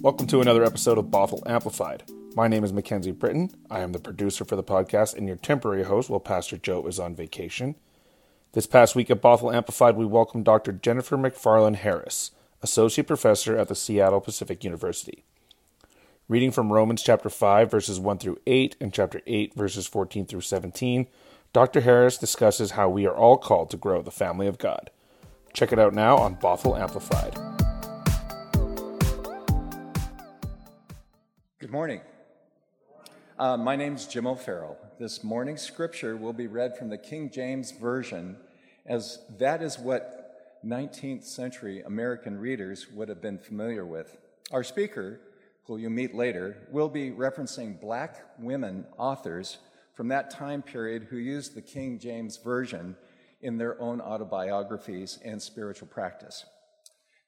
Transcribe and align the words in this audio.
Welcome 0.00 0.28
to 0.28 0.40
another 0.40 0.62
episode 0.62 0.96
of 0.96 1.06
Bothell 1.06 1.42
Amplified. 1.44 2.04
My 2.36 2.46
name 2.46 2.62
is 2.62 2.72
Mackenzie 2.72 3.10
Britton. 3.10 3.50
I 3.68 3.80
am 3.80 3.90
the 3.90 3.98
producer 3.98 4.44
for 4.44 4.54
the 4.54 4.62
podcast 4.62 5.16
and 5.16 5.26
your 5.26 5.36
temporary 5.36 5.82
host 5.82 6.08
while 6.08 6.20
Pastor 6.20 6.56
Joe 6.56 6.86
is 6.86 7.00
on 7.00 7.16
vacation. 7.16 7.74
This 8.52 8.68
past 8.68 8.94
week 8.94 9.10
at 9.10 9.20
Bothell 9.20 9.52
Amplified, 9.52 9.96
we 9.96 10.06
welcomed 10.06 10.44
Dr. 10.44 10.70
Jennifer 10.70 11.16
McFarlane 11.16 11.74
Harris, 11.74 12.30
Associate 12.62 13.04
Professor 13.04 13.58
at 13.58 13.66
the 13.66 13.74
Seattle 13.74 14.20
Pacific 14.20 14.62
University. 14.62 15.24
Reading 16.28 16.52
from 16.52 16.72
Romans 16.72 17.02
chapter 17.02 17.28
5, 17.28 17.68
verses 17.68 17.98
1 17.98 18.18
through 18.18 18.38
8, 18.46 18.76
and 18.80 18.94
chapter 18.94 19.20
8, 19.26 19.54
verses 19.54 19.88
14 19.88 20.26
through 20.26 20.42
17, 20.42 21.08
Dr. 21.52 21.80
Harris 21.80 22.16
discusses 22.16 22.70
how 22.70 22.88
we 22.88 23.04
are 23.04 23.16
all 23.16 23.36
called 23.36 23.68
to 23.70 23.76
grow 23.76 24.00
the 24.00 24.12
family 24.12 24.46
of 24.46 24.58
God. 24.58 24.90
Check 25.54 25.72
it 25.72 25.78
out 25.80 25.92
now 25.92 26.18
on 26.18 26.36
Bothell 26.36 26.78
Amplified. 26.78 27.57
Good 31.68 31.74
morning. 31.74 32.00
Uh, 33.38 33.58
my 33.58 33.76
name 33.76 33.94
is 33.94 34.06
Jim 34.06 34.26
O'Farrell. 34.26 34.78
This 34.98 35.22
morning's 35.22 35.60
scripture 35.60 36.16
will 36.16 36.32
be 36.32 36.46
read 36.46 36.78
from 36.78 36.88
the 36.88 36.96
King 36.96 37.28
James 37.30 37.72
Version, 37.72 38.38
as 38.86 39.18
that 39.38 39.62
is 39.62 39.78
what 39.78 40.62
19th 40.64 41.24
century 41.24 41.82
American 41.82 42.38
readers 42.38 42.90
would 42.90 43.10
have 43.10 43.20
been 43.20 43.36
familiar 43.36 43.84
with. 43.84 44.16
Our 44.50 44.64
speaker, 44.64 45.20
who 45.64 45.76
you'll 45.76 45.90
meet 45.90 46.14
later, 46.14 46.56
will 46.70 46.88
be 46.88 47.10
referencing 47.10 47.78
black 47.78 48.16
women 48.38 48.86
authors 48.96 49.58
from 49.92 50.08
that 50.08 50.30
time 50.30 50.62
period 50.62 51.08
who 51.10 51.18
used 51.18 51.54
the 51.54 51.60
King 51.60 51.98
James 51.98 52.38
Version 52.38 52.96
in 53.42 53.58
their 53.58 53.78
own 53.78 54.00
autobiographies 54.00 55.18
and 55.22 55.42
spiritual 55.42 55.88
practice. 55.88 56.46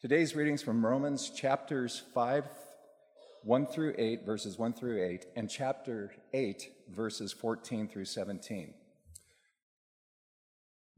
Today's 0.00 0.34
readings 0.34 0.62
from 0.62 0.86
Romans 0.86 1.28
chapters 1.28 2.04
5, 2.14 2.46
1 3.42 3.66
through 3.66 3.94
8, 3.96 4.26
verses 4.26 4.58
1 4.58 4.74
through 4.74 5.02
8, 5.02 5.26
and 5.34 5.48
chapter 5.48 6.12
8, 6.34 6.70
verses 6.94 7.32
14 7.32 7.88
through 7.88 8.04
17. 8.04 8.74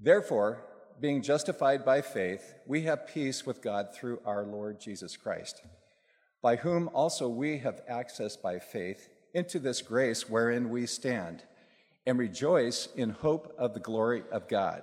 Therefore, 0.01 0.65
being 1.01 1.23
justified 1.23 1.85
by 1.85 2.01
faith, 2.01 2.55
we 2.67 2.83
have 2.83 3.07
peace 3.07 3.47
with 3.47 3.63
God 3.63 3.95
through 3.95 4.21
our 4.25 4.45
Lord 4.45 4.81
Jesus 4.81 5.17
Christ, 5.17 5.63
by 6.43 6.57
whom 6.57 6.89
also 6.93 7.29
we 7.29 7.59
have 7.59 7.83
access 7.89 8.37
by 8.37 8.59
faith 8.59 9.09
into 9.33 9.61
this 9.61 9.81
grace 9.81 10.29
wherein 10.29 10.69
we 10.69 10.87
stand 10.87 11.45
and 12.07 12.19
rejoice 12.19 12.89
in 12.97 13.11
hope 13.11 13.55
of 13.57 13.75
the 13.75 13.81
glory 13.81 14.25
of 14.33 14.49
God. 14.49 14.83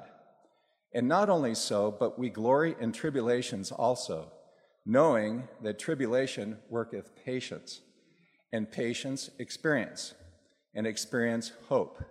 And 0.93 1.07
not 1.07 1.29
only 1.29 1.55
so, 1.55 1.91
but 1.91 2.17
we 2.17 2.29
glory 2.29 2.75
in 2.79 2.93
tribulations 2.93 3.71
also, 3.71 4.31
knowing 4.85 5.47
that 5.61 5.79
tribulation 5.79 6.57
worketh 6.69 7.11
patience, 7.25 7.81
and 8.51 8.71
patience 8.71 9.29
experience, 9.39 10.13
and 10.73 10.87
experience 10.87 11.51
hope. 11.67 12.03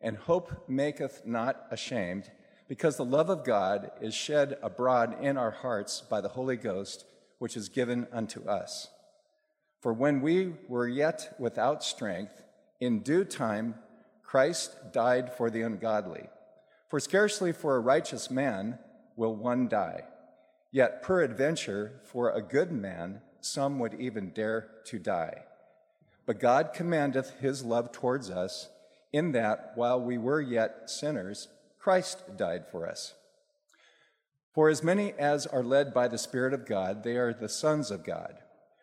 And 0.00 0.16
hope 0.16 0.68
maketh 0.68 1.22
not 1.24 1.66
ashamed, 1.70 2.30
because 2.68 2.96
the 2.96 3.04
love 3.04 3.30
of 3.30 3.44
God 3.44 3.90
is 4.00 4.14
shed 4.14 4.58
abroad 4.62 5.16
in 5.20 5.36
our 5.36 5.50
hearts 5.50 6.00
by 6.02 6.20
the 6.20 6.28
Holy 6.28 6.56
Ghost, 6.56 7.04
which 7.38 7.56
is 7.56 7.68
given 7.68 8.06
unto 8.12 8.46
us. 8.48 8.88
For 9.80 9.92
when 9.92 10.20
we 10.22 10.54
were 10.68 10.88
yet 10.88 11.34
without 11.38 11.84
strength, 11.84 12.42
in 12.80 13.00
due 13.00 13.24
time 13.24 13.74
Christ 14.22 14.92
died 14.92 15.32
for 15.32 15.50
the 15.50 15.62
ungodly. 15.62 16.28
For 16.88 17.00
scarcely 17.00 17.52
for 17.52 17.76
a 17.76 17.80
righteous 17.80 18.30
man 18.30 18.78
will 19.16 19.34
one 19.34 19.68
die, 19.68 20.04
yet 20.74 21.02
peradventure 21.02 22.00
for 22.02 22.30
a 22.30 22.42
good 22.42 22.72
man 22.72 23.20
some 23.40 23.78
would 23.78 23.94
even 23.94 24.30
dare 24.30 24.68
to 24.84 24.98
die. 24.98 25.44
But 26.26 26.40
God 26.40 26.72
commandeth 26.74 27.38
his 27.38 27.62
love 27.62 27.92
towards 27.92 28.28
us, 28.28 28.68
in 29.12 29.30
that 29.32 29.72
while 29.76 30.00
we 30.00 30.18
were 30.18 30.40
yet 30.40 30.90
sinners, 30.90 31.46
Christ 31.78 32.36
died 32.36 32.64
for 32.72 32.88
us. 32.88 33.14
For 34.52 34.68
as 34.68 34.82
many 34.82 35.12
as 35.12 35.46
are 35.46 35.62
led 35.62 35.94
by 35.94 36.08
the 36.08 36.18
Spirit 36.18 36.52
of 36.52 36.66
God, 36.66 37.04
they 37.04 37.16
are 37.18 37.32
the 37.32 37.48
sons 37.48 37.92
of 37.92 38.04
God. 38.04 38.38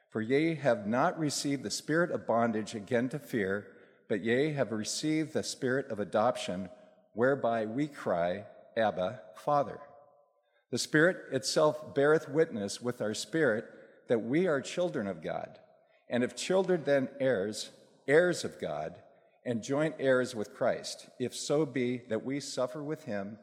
For 0.10 0.22
ye 0.22 0.56
have 0.56 0.88
not 0.88 1.20
received 1.20 1.64
the 1.64 1.72
spirit 1.72 2.12
of 2.12 2.26
bondage 2.26 2.74
again 2.74 3.10
to 3.10 3.20
fear 3.20 3.68
but 4.12 4.26
ye 4.26 4.52
have 4.52 4.74
received 4.74 5.32
the 5.32 5.42
spirit 5.42 5.90
of 5.90 5.98
adoption, 6.02 6.70
whereby 7.14 7.66
we 7.66 7.88
cry, 7.88 8.44
Abba, 8.76 9.22
Father. 9.36 9.80
The 10.72 10.78
Spirit 10.78 11.18
itself 11.34 11.94
beareth 11.94 12.30
witness 12.30 12.82
with 12.82 13.02
our 13.02 13.14
spirit 13.14 13.66
that 14.08 14.24
we 14.24 14.48
are 14.48 14.62
children 14.62 15.06
of 15.06 15.22
God, 15.22 15.60
and 16.10 16.24
if 16.24 16.34
children, 16.34 16.84
then 16.86 17.10
heirs, 17.20 17.72
heirs 18.08 18.46
of 18.46 18.60
God, 18.60 18.96
and 19.46 19.62
joint 19.62 19.96
heirs 20.00 20.34
with 20.34 20.54
Christ, 20.54 21.10
if 21.20 21.36
so 21.36 21.66
be 21.66 22.04
that 22.08 22.24
we 22.24 22.40
suffer 22.40 22.82
with 22.82 23.04
him, 23.04 23.38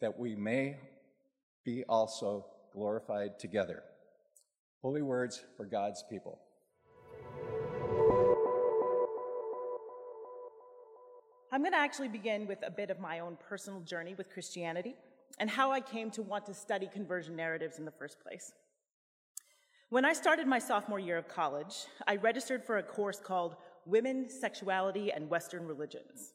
that 0.00 0.18
we 0.18 0.34
may 0.34 0.78
be 1.64 1.84
also 1.84 2.44
glorified 2.72 3.38
together. 3.38 3.84
Holy 4.82 5.02
words 5.02 5.44
for 5.56 5.66
God's 5.66 6.02
people. 6.10 6.40
I'm 11.52 11.60
going 11.60 11.72
to 11.72 11.78
actually 11.78 12.08
begin 12.08 12.48
with 12.48 12.58
a 12.66 12.70
bit 12.70 12.90
of 12.90 12.98
my 12.98 13.20
own 13.20 13.38
personal 13.48 13.80
journey 13.80 14.14
with 14.14 14.28
Christianity 14.28 14.96
and 15.38 15.50
how 15.50 15.70
I 15.70 15.80
came 15.80 16.10
to 16.12 16.22
want 16.22 16.46
to 16.46 16.54
study 16.54 16.88
conversion 16.92 17.36
narratives 17.36 17.78
in 17.78 17.84
the 17.84 17.90
first 17.90 18.20
place. 18.20 18.52
When 19.90 20.04
I 20.04 20.12
started 20.12 20.46
my 20.46 20.58
sophomore 20.58 20.98
year 20.98 21.18
of 21.18 21.28
college, 21.28 21.86
I 22.06 22.16
registered 22.16 22.64
for 22.64 22.78
a 22.78 22.82
course 22.82 23.20
called 23.20 23.56
Women, 23.86 24.28
Sexuality, 24.28 25.12
and 25.12 25.28
Western 25.28 25.66
Religions. 25.66 26.34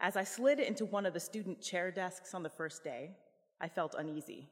As 0.00 0.16
I 0.16 0.24
slid 0.24 0.60
into 0.60 0.84
one 0.84 1.06
of 1.06 1.14
the 1.14 1.20
student 1.20 1.60
chair 1.60 1.90
desks 1.90 2.34
on 2.34 2.42
the 2.42 2.50
first 2.50 2.84
day, 2.84 3.10
I 3.60 3.68
felt 3.68 3.94
uneasy. 3.98 4.48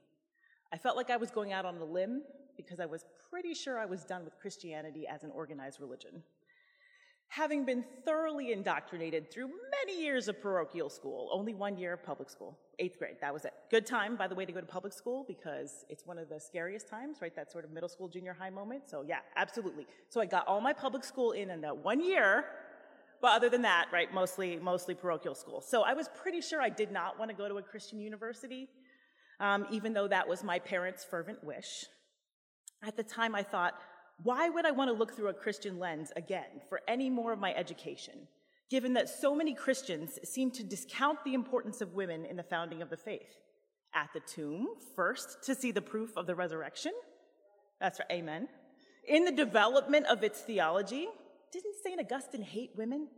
I 0.73 0.79
felt 0.79 0.97
like 0.97 1.11
I 1.11 1.17
was 1.17 1.31
going 1.31 1.53
out 1.53 1.65
on 1.65 1.77
a 1.77 1.85
limb 1.85 2.23
because 2.57 2.81
I 2.81 2.87
was 2.87 3.05
pretty 3.31 3.55
sure 3.55 3.79
I 3.79 3.87
was 3.87 4.05
done 4.05 4.25
with 4.25 4.39
Christianity 4.39 5.07
as 5.07 5.25
an 5.25 5.31
organized 5.33 5.81
religion 5.81 6.23
having 7.31 7.65
been 7.65 7.85
thoroughly 8.05 8.51
indoctrinated 8.51 9.31
through 9.31 9.49
many 9.71 10.03
years 10.03 10.27
of 10.27 10.43
parochial 10.43 10.91
school, 10.91 11.31
only 11.33 11.55
one 11.55 11.79
year 11.79 11.93
of 11.93 12.03
public 12.03 12.29
school, 12.29 12.59
eighth 12.81 12.99
grade, 12.99 13.15
that 13.21 13.33
was 13.33 13.45
it. 13.45 13.53
Good 13.71 13.87
time, 13.87 14.17
by 14.17 14.27
the 14.27 14.35
way, 14.35 14.45
to 14.45 14.51
go 14.51 14.61
to 14.61 14.67
public 14.67 14.93
school 14.93 15.25
because 15.29 15.85
it's 15.89 16.05
one 16.05 16.19
of 16.19 16.29
the 16.29 16.41
scariest 16.41 16.89
times, 16.89 17.19
right? 17.23 17.35
That 17.37 17.53
sort 17.53 17.65
of 17.65 17.71
middle 17.71 17.89
school, 17.89 18.09
junior 18.09 18.37
high 18.37 18.51
moment. 18.51 18.89
So, 18.89 19.05
yeah, 19.07 19.21
absolutely. 19.37 19.87
So, 20.09 20.21
I 20.21 20.27
got 20.27 20.49
all 20.49 20.61
my 20.61 20.73
public 20.73 21.05
school 21.05 21.31
in 21.31 21.51
in 21.51 21.61
that 21.61 21.77
one 21.77 22.05
year. 22.05 22.45
But 23.23 23.33
other 23.33 23.49
than 23.49 23.63
that, 23.63 23.87
right, 23.93 24.13
mostly, 24.13 24.59
mostly 24.59 24.95
parochial 24.95 25.35
school. 25.35 25.61
So 25.61 25.83
I 25.83 25.93
was 25.93 26.09
pretty 26.09 26.41
sure 26.41 26.63
I 26.63 26.71
did 26.71 26.91
not 26.91 27.19
want 27.19 27.31
to 27.31 27.37
go 27.37 27.49
to 27.49 27.59
a 27.59 27.63
Christian 27.63 28.01
university, 28.01 28.67
um, 29.41 29.67
even 29.71 29.93
though 29.93 30.09
that 30.09 30.27
was 30.27 30.43
my 30.43 30.59
parents' 30.59 31.05
fervent 31.05 31.45
wish. 31.45 31.85
At 32.83 32.97
the 32.97 33.03
time, 33.03 33.35
I 33.35 33.43
thought, 33.43 33.75
why 34.23 34.49
would 34.49 34.67
I 34.67 34.71
want 34.71 34.89
to 34.89 34.97
look 34.97 35.15
through 35.15 35.29
a 35.29 35.35
Christian 35.35 35.79
lens 35.79 36.13
again 36.17 36.61
for 36.69 36.81
any 36.87 37.09
more 37.09 37.33
of 37.33 37.39
my 37.39 37.55
education, 37.55 38.29
given 38.71 38.95
that 38.95 39.09
so 39.09 39.35
many 39.35 39.55
Christians 39.55 40.19
seem 40.25 40.51
to 40.53 40.63
discount 40.63 41.25
the 41.25 41.35
importance 41.35 41.81
of 41.81 41.95
women 41.95 42.25
in 42.25 42.37
the 42.37 42.43
founding 42.43 42.83
of 42.83 42.91
the 42.91 42.97
faith? 42.97 43.39
At 43.95 44.11
the 44.13 44.21
tomb, 44.21 44.69
first, 44.95 45.43
to 45.45 45.55
see 45.55 45.73
the 45.73 45.83
proof 45.83 46.17
of 46.17 46.27
the 46.27 46.35
resurrection. 46.35 46.93
That's 47.81 47.99
right, 47.99 48.19
amen. 48.19 48.49
In 49.09 49.25
the 49.25 49.33
development 49.33 50.07
of 50.07 50.23
its 50.23 50.41
theology, 50.41 51.09
didn't 51.53 51.75
St. 51.83 51.99
Augustine 51.99 52.43
hate 52.43 52.71
women? 52.77 53.09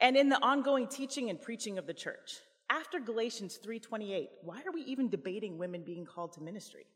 And 0.00 0.16
in 0.16 0.28
the 0.28 0.42
ongoing 0.42 0.86
teaching 0.86 1.30
and 1.30 1.40
preaching 1.40 1.78
of 1.78 1.86
the 1.86 1.94
church. 1.94 2.40
After 2.68 3.00
Galatians 3.00 3.58
3:28, 3.64 4.28
why 4.42 4.62
are 4.66 4.72
we 4.72 4.82
even 4.82 5.08
debating 5.08 5.56
women 5.56 5.82
being 5.82 6.04
called 6.04 6.34
to 6.34 6.42
ministry? 6.42 6.86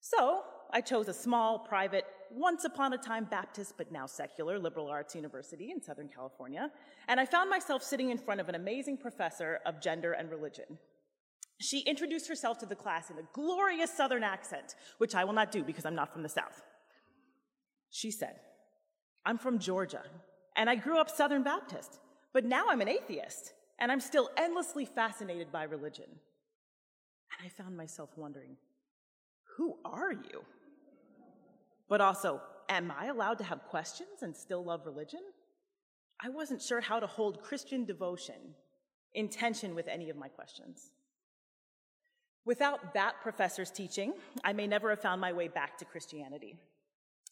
So, 0.00 0.44
I 0.70 0.80
chose 0.80 1.08
a 1.08 1.14
small, 1.14 1.58
private, 1.58 2.04
once 2.32 2.64
upon 2.64 2.92
a 2.92 2.98
time 2.98 3.24
Baptist, 3.24 3.74
but 3.76 3.92
now 3.92 4.06
secular 4.06 4.58
liberal 4.58 4.88
arts 4.88 5.14
university 5.14 5.70
in 5.70 5.80
Southern 5.80 6.08
California, 6.08 6.70
and 7.08 7.18
I 7.18 7.26
found 7.26 7.50
myself 7.50 7.82
sitting 7.82 8.10
in 8.10 8.18
front 8.18 8.40
of 8.40 8.48
an 8.48 8.54
amazing 8.54 8.98
professor 8.98 9.60
of 9.66 9.80
gender 9.80 10.12
and 10.12 10.30
religion. 10.30 10.78
She 11.60 11.80
introduced 11.80 12.28
herself 12.28 12.58
to 12.58 12.66
the 12.66 12.76
class 12.76 13.10
in 13.10 13.18
a 13.18 13.28
glorious 13.32 13.90
Southern 13.90 14.22
accent, 14.22 14.74
which 14.98 15.14
I 15.14 15.24
will 15.24 15.32
not 15.32 15.50
do 15.50 15.64
because 15.64 15.84
I'm 15.84 15.94
not 15.94 16.12
from 16.12 16.22
the 16.22 16.28
South. 16.28 16.62
She 17.90 18.10
said, 18.10 18.36
I'm 19.24 19.38
from 19.38 19.58
Georgia, 19.58 20.02
and 20.56 20.70
I 20.70 20.76
grew 20.76 20.98
up 20.98 21.10
Southern 21.10 21.42
Baptist, 21.42 21.98
but 22.32 22.44
now 22.44 22.66
I'm 22.68 22.80
an 22.80 22.88
atheist, 22.88 23.52
and 23.78 23.90
I'm 23.90 24.00
still 24.00 24.30
endlessly 24.36 24.84
fascinated 24.84 25.50
by 25.50 25.64
religion. 25.64 26.06
And 26.08 27.46
I 27.46 27.48
found 27.48 27.76
myself 27.76 28.10
wondering, 28.16 28.56
who 29.56 29.76
are 29.84 30.12
you? 30.12 30.44
But 31.88 32.00
also, 32.00 32.40
am 32.68 32.92
I 32.96 33.06
allowed 33.06 33.38
to 33.38 33.44
have 33.44 33.64
questions 33.64 34.22
and 34.22 34.36
still 34.36 34.64
love 34.64 34.84
religion? 34.84 35.20
I 36.20 36.28
wasn't 36.28 36.62
sure 36.62 36.80
how 36.80 37.00
to 37.00 37.06
hold 37.06 37.42
Christian 37.42 37.84
devotion 37.84 38.54
in 39.14 39.28
tension 39.28 39.74
with 39.74 39.88
any 39.88 40.10
of 40.10 40.16
my 40.16 40.28
questions. 40.28 40.90
Without 42.44 42.94
that 42.94 43.20
professor's 43.22 43.70
teaching, 43.70 44.14
I 44.42 44.52
may 44.52 44.66
never 44.66 44.90
have 44.90 45.00
found 45.00 45.20
my 45.20 45.32
way 45.32 45.48
back 45.48 45.78
to 45.78 45.84
Christianity. 45.84 46.56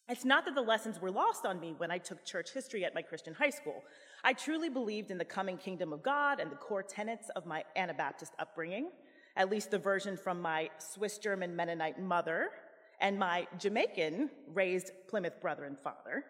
It's 0.09 0.23
not 0.23 0.45
that 0.45 0.55
the 0.55 0.61
lessons 0.61 1.01
were 1.01 1.11
lost 1.11 1.45
on 1.45 1.59
me 1.59 1.73
when 1.77 1.91
I 1.91 1.97
took 1.97 2.23
church 2.23 2.53
history 2.53 2.85
at 2.85 2.95
my 2.95 3.01
Christian 3.01 3.33
high 3.33 3.49
school. 3.49 3.83
I 4.23 4.33
truly 4.33 4.69
believed 4.69 5.11
in 5.11 5.17
the 5.17 5.25
coming 5.25 5.57
kingdom 5.57 5.91
of 5.91 6.01
God 6.01 6.39
and 6.39 6.49
the 6.49 6.55
core 6.55 6.83
tenets 6.83 7.29
of 7.35 7.45
my 7.45 7.63
Anabaptist 7.75 8.33
upbringing, 8.39 8.89
at 9.35 9.49
least 9.49 9.69
the 9.69 9.77
version 9.77 10.15
from 10.15 10.41
my 10.41 10.69
Swiss 10.77 11.17
German 11.17 11.55
Mennonite 11.55 11.99
mother 11.99 12.51
and 12.99 13.17
my 13.19 13.47
Jamaican 13.57 14.29
raised 14.53 14.91
Plymouth 15.07 15.39
brother 15.41 15.65
and 15.65 15.77
father. 15.79 16.25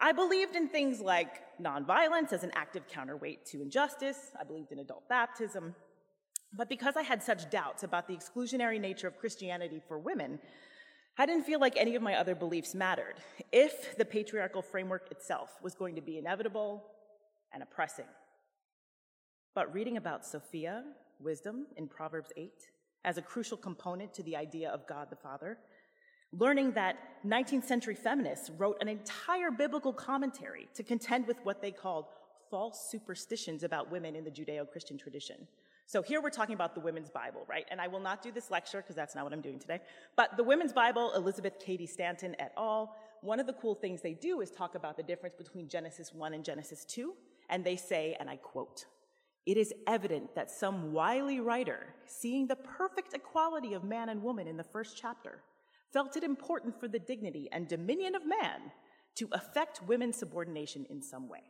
I 0.00 0.12
believed 0.12 0.56
in 0.56 0.68
things 0.68 1.00
like 1.00 1.42
nonviolence 1.60 2.32
as 2.32 2.42
an 2.42 2.50
active 2.54 2.88
counterweight 2.88 3.46
to 3.46 3.62
injustice. 3.62 4.32
I 4.38 4.44
believed 4.44 4.72
in 4.72 4.80
adult 4.80 5.08
baptism. 5.08 5.74
But 6.56 6.68
because 6.68 6.96
I 6.96 7.02
had 7.02 7.22
such 7.22 7.50
doubts 7.50 7.82
about 7.82 8.06
the 8.08 8.14
exclusionary 8.14 8.80
nature 8.80 9.08
of 9.08 9.18
Christianity 9.18 9.80
for 9.86 9.98
women, 9.98 10.38
I 11.16 11.26
didn't 11.26 11.44
feel 11.44 11.60
like 11.60 11.76
any 11.76 11.94
of 11.94 12.02
my 12.02 12.14
other 12.14 12.34
beliefs 12.34 12.74
mattered 12.74 13.14
if 13.52 13.96
the 13.96 14.04
patriarchal 14.04 14.62
framework 14.62 15.10
itself 15.10 15.50
was 15.62 15.74
going 15.74 15.94
to 15.94 16.00
be 16.00 16.18
inevitable 16.18 16.84
and 17.52 17.62
oppressing. 17.62 18.06
But 19.54 19.72
reading 19.72 19.96
about 19.96 20.26
Sophia, 20.26 20.82
wisdom 21.20 21.66
in 21.76 21.86
Proverbs 21.86 22.32
8, 22.36 22.50
as 23.04 23.18
a 23.18 23.22
crucial 23.22 23.56
component 23.56 24.12
to 24.14 24.24
the 24.24 24.36
idea 24.36 24.70
of 24.70 24.88
God 24.88 25.08
the 25.10 25.16
Father, 25.16 25.58
learning 26.38 26.72
that 26.72 26.96
19th 27.26 27.64
century 27.64 27.94
feminists 27.94 28.50
wrote 28.58 28.76
an 28.80 28.88
entire 28.88 29.50
biblical 29.50 29.92
commentary 29.92 30.68
to 30.74 30.82
contend 30.82 31.26
with 31.26 31.38
what 31.44 31.62
they 31.62 31.70
called 31.70 32.06
false 32.50 32.88
superstitions 32.90 33.62
about 33.62 33.90
women 33.90 34.14
in 34.14 34.24
the 34.24 34.30
Judeo 34.30 34.70
Christian 34.70 34.98
tradition. 34.98 35.46
So 35.86 36.02
here 36.02 36.22
we're 36.22 36.30
talking 36.30 36.54
about 36.54 36.74
the 36.74 36.80
Women's 36.80 37.10
Bible, 37.10 37.44
right? 37.48 37.66
And 37.70 37.80
I 37.80 37.88
will 37.88 38.00
not 38.00 38.22
do 38.22 38.32
this 38.32 38.50
lecture 38.50 38.80
because 38.80 38.96
that's 38.96 39.14
not 39.14 39.24
what 39.24 39.32
I'm 39.32 39.42
doing 39.42 39.58
today. 39.58 39.80
But 40.16 40.36
the 40.36 40.44
Women's 40.44 40.72
Bible, 40.72 41.12
Elizabeth 41.14 41.58
Cady 41.58 41.86
Stanton 41.86 42.34
et 42.38 42.52
al., 42.56 42.96
one 43.20 43.40
of 43.40 43.46
the 43.46 43.52
cool 43.54 43.74
things 43.74 44.02
they 44.02 44.14
do 44.14 44.40
is 44.40 44.50
talk 44.50 44.74
about 44.74 44.96
the 44.96 45.02
difference 45.02 45.34
between 45.34 45.68
Genesis 45.68 46.12
1 46.12 46.34
and 46.34 46.44
Genesis 46.44 46.84
2. 46.86 47.14
And 47.50 47.64
they 47.64 47.76
say, 47.76 48.16
and 48.18 48.28
I 48.28 48.36
quote, 48.36 48.86
it 49.46 49.58
is 49.58 49.74
evident 49.86 50.34
that 50.34 50.50
some 50.50 50.92
wily 50.92 51.40
writer, 51.40 51.94
seeing 52.06 52.46
the 52.46 52.56
perfect 52.56 53.12
equality 53.12 53.74
of 53.74 53.84
man 53.84 54.08
and 54.08 54.22
woman 54.22 54.46
in 54.46 54.56
the 54.56 54.64
first 54.64 54.96
chapter, 54.96 55.42
felt 55.94 56.16
it 56.16 56.24
important 56.24 56.78
for 56.78 56.88
the 56.88 56.98
dignity 56.98 57.48
and 57.52 57.68
dominion 57.68 58.14
of 58.14 58.26
man 58.26 58.60
to 59.14 59.28
affect 59.32 59.80
women's 59.86 60.16
subordination 60.16 60.84
in 60.90 61.00
some 61.00 61.28
way. 61.28 61.44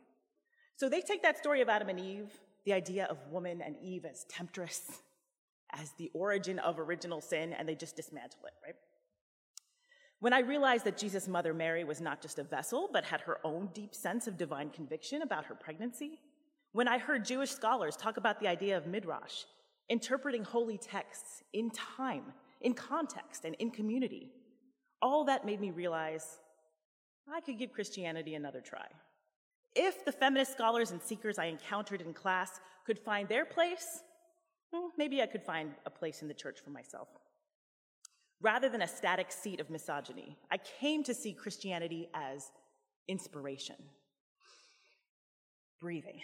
So 0.77 0.87
they 0.87 1.01
take 1.01 1.23
that 1.23 1.37
story 1.37 1.61
of 1.61 1.67
Adam 1.67 1.89
and 1.89 1.99
Eve, 1.99 2.31
the 2.63 2.73
idea 2.73 3.05
of 3.05 3.17
woman 3.31 3.61
and 3.61 3.75
Eve 3.81 4.05
as 4.05 4.23
temptress, 4.29 5.01
as 5.71 5.91
the 5.97 6.11
origin 6.13 6.59
of 6.59 6.79
original 6.79 7.21
sin, 7.21 7.53
and 7.53 7.67
they 7.67 7.75
just 7.75 7.95
dismantle 7.95 8.45
it, 8.45 8.53
right? 8.63 8.75
When 10.19 10.31
I 10.31 10.39
realized 10.39 10.85
that 10.85 10.97
Jesus' 10.97 11.27
mother 11.27 11.53
Mary 11.53 11.83
was 11.83 11.99
not 11.99 12.21
just 12.21 12.39
a 12.39 12.43
vessel, 12.43 12.89
but 12.93 13.03
had 13.03 13.21
her 13.21 13.39
own 13.43 13.69
deep 13.73 13.95
sense 13.95 14.27
of 14.27 14.37
divine 14.37 14.69
conviction 14.69 15.23
about 15.23 15.45
her 15.45 15.55
pregnancy, 15.55 16.19
when 16.71 16.87
I 16.87 16.99
heard 16.99 17.25
Jewish 17.25 17.51
scholars 17.51 17.95
talk 17.95 18.17
about 18.17 18.39
the 18.39 18.47
idea 18.47 18.77
of 18.77 18.85
midrash, 18.85 19.45
interpreting 19.89 20.43
holy 20.43 20.77
texts 20.77 21.43
in 21.53 21.71
time, 21.71 22.25
in 22.61 22.73
context, 22.73 23.45
and 23.45 23.55
in 23.55 23.71
community, 23.71 24.31
all 25.05 25.23
that 25.23 25.45
made 25.45 25.61
me 25.61 25.69
realize 25.69 26.39
I 27.31 27.39
could 27.39 27.59
give 27.59 27.71
Christianity 27.71 28.33
another 28.33 28.59
try. 28.59 28.87
If 29.75 30.03
the 30.03 30.11
feminist 30.11 30.51
scholars 30.51 30.89
and 30.89 30.99
seekers 30.99 31.37
I 31.37 31.45
encountered 31.45 32.01
in 32.01 32.11
class 32.11 32.59
could 32.87 32.97
find 32.97 33.29
their 33.29 33.45
place, 33.45 34.01
well, 34.73 34.91
maybe 34.97 35.21
I 35.21 35.27
could 35.27 35.43
find 35.43 35.75
a 35.85 35.91
place 35.91 36.23
in 36.23 36.27
the 36.27 36.33
church 36.33 36.57
for 36.63 36.71
myself. 36.71 37.07
Rather 38.41 38.67
than 38.67 38.81
a 38.81 38.87
static 38.87 39.31
seat 39.31 39.59
of 39.59 39.69
misogyny, 39.69 40.37
I 40.51 40.57
came 40.57 41.03
to 41.03 41.13
see 41.13 41.33
Christianity 41.33 42.09
as 42.15 42.51
inspiration. 43.07 43.75
Breathing. 45.79 46.21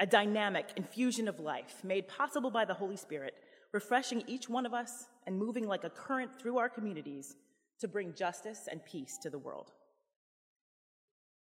A 0.00 0.06
dynamic 0.06 0.66
infusion 0.74 1.28
of 1.28 1.38
life 1.38 1.84
made 1.84 2.08
possible 2.08 2.50
by 2.50 2.64
the 2.64 2.74
Holy 2.74 2.96
Spirit, 2.96 3.34
refreshing 3.72 4.24
each 4.26 4.48
one 4.48 4.66
of 4.66 4.74
us 4.74 5.06
and 5.24 5.38
moving 5.38 5.68
like 5.68 5.84
a 5.84 5.90
current 5.90 6.30
through 6.40 6.58
our 6.58 6.68
communities 6.68 7.36
to 7.80 7.88
bring 7.88 8.14
justice 8.14 8.68
and 8.70 8.84
peace 8.84 9.18
to 9.22 9.30
the 9.30 9.38
world. 9.38 9.70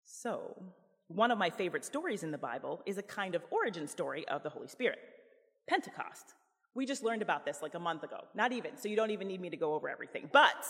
So, 0.06 0.62
one 1.08 1.32
of 1.32 1.38
my 1.38 1.50
favorite 1.50 1.86
stories 1.86 2.24
in 2.24 2.32
the 2.32 2.38
Bible 2.38 2.82
is 2.86 2.98
a 2.98 3.04
kind 3.04 3.34
of 3.36 3.44
origin 3.50 3.88
story 3.88 4.28
of 4.28 4.44
the 4.44 4.50
Holy 4.50 4.68
Spirit 4.68 5.00
Pentecost. 5.68 6.36
We 6.76 6.86
just 6.86 7.04
learned 7.04 7.22
about 7.22 7.46
this 7.46 7.62
like 7.62 7.74
a 7.74 7.80
month 7.80 8.04
ago. 8.04 8.20
Not 8.36 8.52
even, 8.52 8.78
so 8.78 8.88
you 8.88 8.96
don't 8.96 9.12
even 9.12 9.28
need 9.28 9.42
me 9.42 9.50
to 9.50 9.58
go 9.58 9.74
over 9.74 9.90
everything. 9.90 10.30
But 10.32 10.66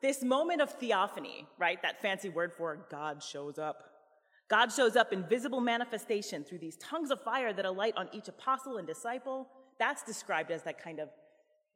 this 0.00 0.22
moment 0.22 0.60
of 0.60 0.70
theophany, 0.70 1.46
right, 1.58 1.80
that 1.82 2.00
fancy 2.00 2.28
word 2.28 2.52
for 2.52 2.86
God 2.90 3.22
shows 3.22 3.58
up. 3.58 3.84
God 4.48 4.72
shows 4.72 4.96
up 4.96 5.12
in 5.12 5.24
visible 5.28 5.60
manifestation 5.60 6.44
through 6.44 6.58
these 6.58 6.76
tongues 6.76 7.10
of 7.10 7.22
fire 7.22 7.52
that 7.52 7.64
alight 7.64 7.94
on 7.96 8.08
each 8.12 8.28
apostle 8.28 8.78
and 8.78 8.86
disciple. 8.86 9.48
That's 9.78 10.02
described 10.02 10.50
as 10.50 10.62
that 10.62 10.82
kind 10.82 11.00
of 11.00 11.08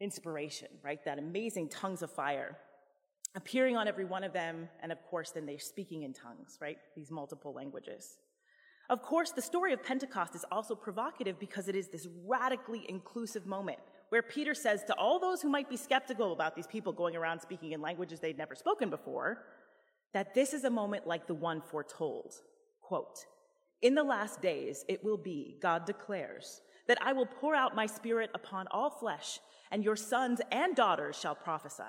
inspiration, 0.01 0.69
right? 0.83 1.03
That 1.05 1.19
amazing 1.19 1.71
tongues 1.71 2.03
of 2.03 2.11
fire 2.11 2.57
appearing 3.39 3.77
on 3.77 3.87
every 3.87 4.05
one 4.05 4.25
of 4.25 4.33
them, 4.33 4.69
and 4.83 4.91
of 4.91 5.01
course, 5.09 5.31
then 5.31 5.47
they're 5.47 5.61
speaking 5.61 6.03
in 6.03 6.13
tongues, 6.13 6.59
right? 6.61 6.77
These 6.97 7.13
multiple 7.13 7.55
languages. 7.55 8.19
Of 8.91 9.01
course, 9.01 9.31
the 9.31 9.41
story 9.41 9.73
of 9.73 9.81
Pentecost 9.81 10.35
is 10.35 10.45
also 10.51 10.75
provocative 10.75 11.39
because 11.39 11.69
it 11.69 11.77
is 11.77 11.87
this 11.87 12.09
radically 12.27 12.85
inclusive 12.89 13.47
moment 13.47 13.79
where 14.09 14.23
Peter 14.23 14.55
says 14.55 14.83
to 14.85 14.95
all 14.95 15.21
those 15.21 15.41
who 15.41 15.49
might 15.49 15.71
be 15.71 15.77
skeptical 15.77 16.33
about 16.33 16.57
these 16.57 16.67
people 16.67 16.93
going 16.93 17.15
around 17.15 17.39
speaking 17.39 17.73
in 17.73 17.81
languages 17.81 18.19
they'd 18.19 18.37
never 18.37 18.57
spoken 18.57 18.91
before, 18.91 19.45
that 20.13 20.35
this 20.35 20.53
is 20.53 20.65
a 20.65 20.71
moment 20.71 21.07
like 21.07 21.29
the 21.29 21.35
one 21.35 21.61
foretold. 21.61 22.35
Quote, 22.81 23.25
In 23.83 23.95
the 23.95 24.03
last 24.03 24.43
days 24.43 24.85
it 24.89 25.05
will 25.05 25.19
be, 25.19 25.59
God 25.63 25.87
declares, 25.87 26.61
that 26.89 26.99
I 27.01 27.13
will 27.13 27.27
pour 27.27 27.55
out 27.55 27.77
my 27.77 27.87
spirit 27.87 28.31
upon 28.35 28.67
all 28.73 28.91
flesh, 28.91 29.39
and 29.71 29.85
your 29.85 29.95
sons 29.95 30.41
and 30.51 30.75
daughters 30.75 31.15
shall 31.17 31.37
prophesy. 31.37 31.85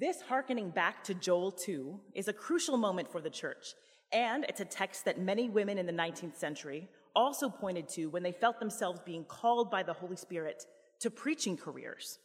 This 0.00 0.20
hearkening 0.20 0.70
back 0.70 1.02
to 1.04 1.14
Joel 1.14 1.50
2 1.50 1.98
is 2.14 2.28
a 2.28 2.32
crucial 2.32 2.76
moment 2.76 3.10
for 3.10 3.20
the 3.20 3.30
church, 3.30 3.74
and 4.12 4.44
it's 4.48 4.60
a 4.60 4.64
text 4.64 5.04
that 5.06 5.18
many 5.18 5.48
women 5.48 5.76
in 5.76 5.86
the 5.86 5.92
19th 5.92 6.36
century 6.36 6.88
also 7.16 7.48
pointed 7.48 7.88
to 7.88 8.06
when 8.06 8.22
they 8.22 8.30
felt 8.30 8.60
themselves 8.60 9.00
being 9.04 9.24
called 9.24 9.72
by 9.72 9.82
the 9.82 9.92
Holy 9.92 10.14
Spirit 10.14 10.66
to 11.00 11.10
preaching 11.10 11.56
careers, 11.56 12.20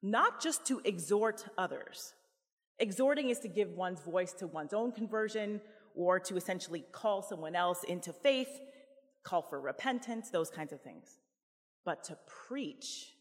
not 0.00 0.40
just 0.40 0.64
to 0.68 0.80
exhort 0.86 1.44
others. 1.58 2.14
Exhorting 2.78 3.28
is 3.28 3.40
to 3.40 3.48
give 3.48 3.68
one's 3.72 4.00
voice 4.00 4.32
to 4.32 4.46
one's 4.46 4.72
own 4.72 4.90
conversion 4.90 5.60
or 5.94 6.18
to 6.20 6.36
essentially 6.36 6.86
call 6.90 7.20
someone 7.20 7.54
else 7.54 7.84
into 7.84 8.14
faith, 8.14 8.60
call 9.24 9.42
for 9.42 9.60
repentance, 9.60 10.30
those 10.30 10.48
kinds 10.48 10.72
of 10.72 10.80
things. 10.80 11.18
But 11.84 12.02
to 12.04 12.16
preach, 12.48 13.12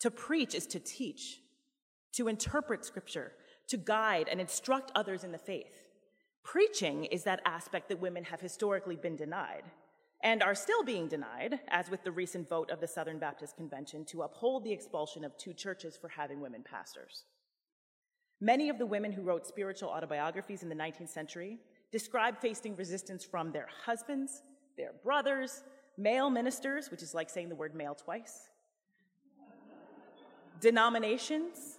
to 0.00 0.10
preach 0.10 0.54
is 0.54 0.66
to 0.66 0.78
teach 0.78 1.38
to 2.12 2.28
interpret 2.28 2.84
scripture, 2.84 3.32
to 3.68 3.76
guide 3.76 4.28
and 4.30 4.40
instruct 4.40 4.90
others 4.94 5.24
in 5.24 5.32
the 5.32 5.38
faith. 5.38 5.82
Preaching 6.42 7.04
is 7.04 7.24
that 7.24 7.40
aspect 7.44 7.88
that 7.88 8.00
women 8.00 8.24
have 8.24 8.40
historically 8.40 8.96
been 8.96 9.16
denied 9.16 9.64
and 10.22 10.42
are 10.42 10.54
still 10.54 10.82
being 10.82 11.08
denied, 11.08 11.60
as 11.68 11.90
with 11.90 12.04
the 12.04 12.12
recent 12.12 12.48
vote 12.48 12.70
of 12.70 12.80
the 12.80 12.86
Southern 12.86 13.18
Baptist 13.18 13.56
Convention 13.56 14.04
to 14.06 14.22
uphold 14.22 14.64
the 14.64 14.72
expulsion 14.72 15.24
of 15.24 15.36
two 15.38 15.54
churches 15.54 15.96
for 15.96 16.08
having 16.08 16.40
women 16.40 16.62
pastors. 16.62 17.24
Many 18.40 18.68
of 18.68 18.78
the 18.78 18.86
women 18.86 19.12
who 19.12 19.22
wrote 19.22 19.46
spiritual 19.46 19.88
autobiographies 19.88 20.62
in 20.62 20.68
the 20.68 20.74
19th 20.74 21.08
century 21.08 21.58
describe 21.90 22.38
facing 22.38 22.76
resistance 22.76 23.24
from 23.24 23.50
their 23.50 23.68
husbands, 23.84 24.42
their 24.76 24.92
brothers, 25.02 25.62
male 25.98 26.30
ministers, 26.30 26.90
which 26.90 27.02
is 27.02 27.14
like 27.14 27.28
saying 27.28 27.48
the 27.48 27.54
word 27.54 27.74
male 27.74 27.94
twice, 27.94 28.48
denominations, 30.60 31.78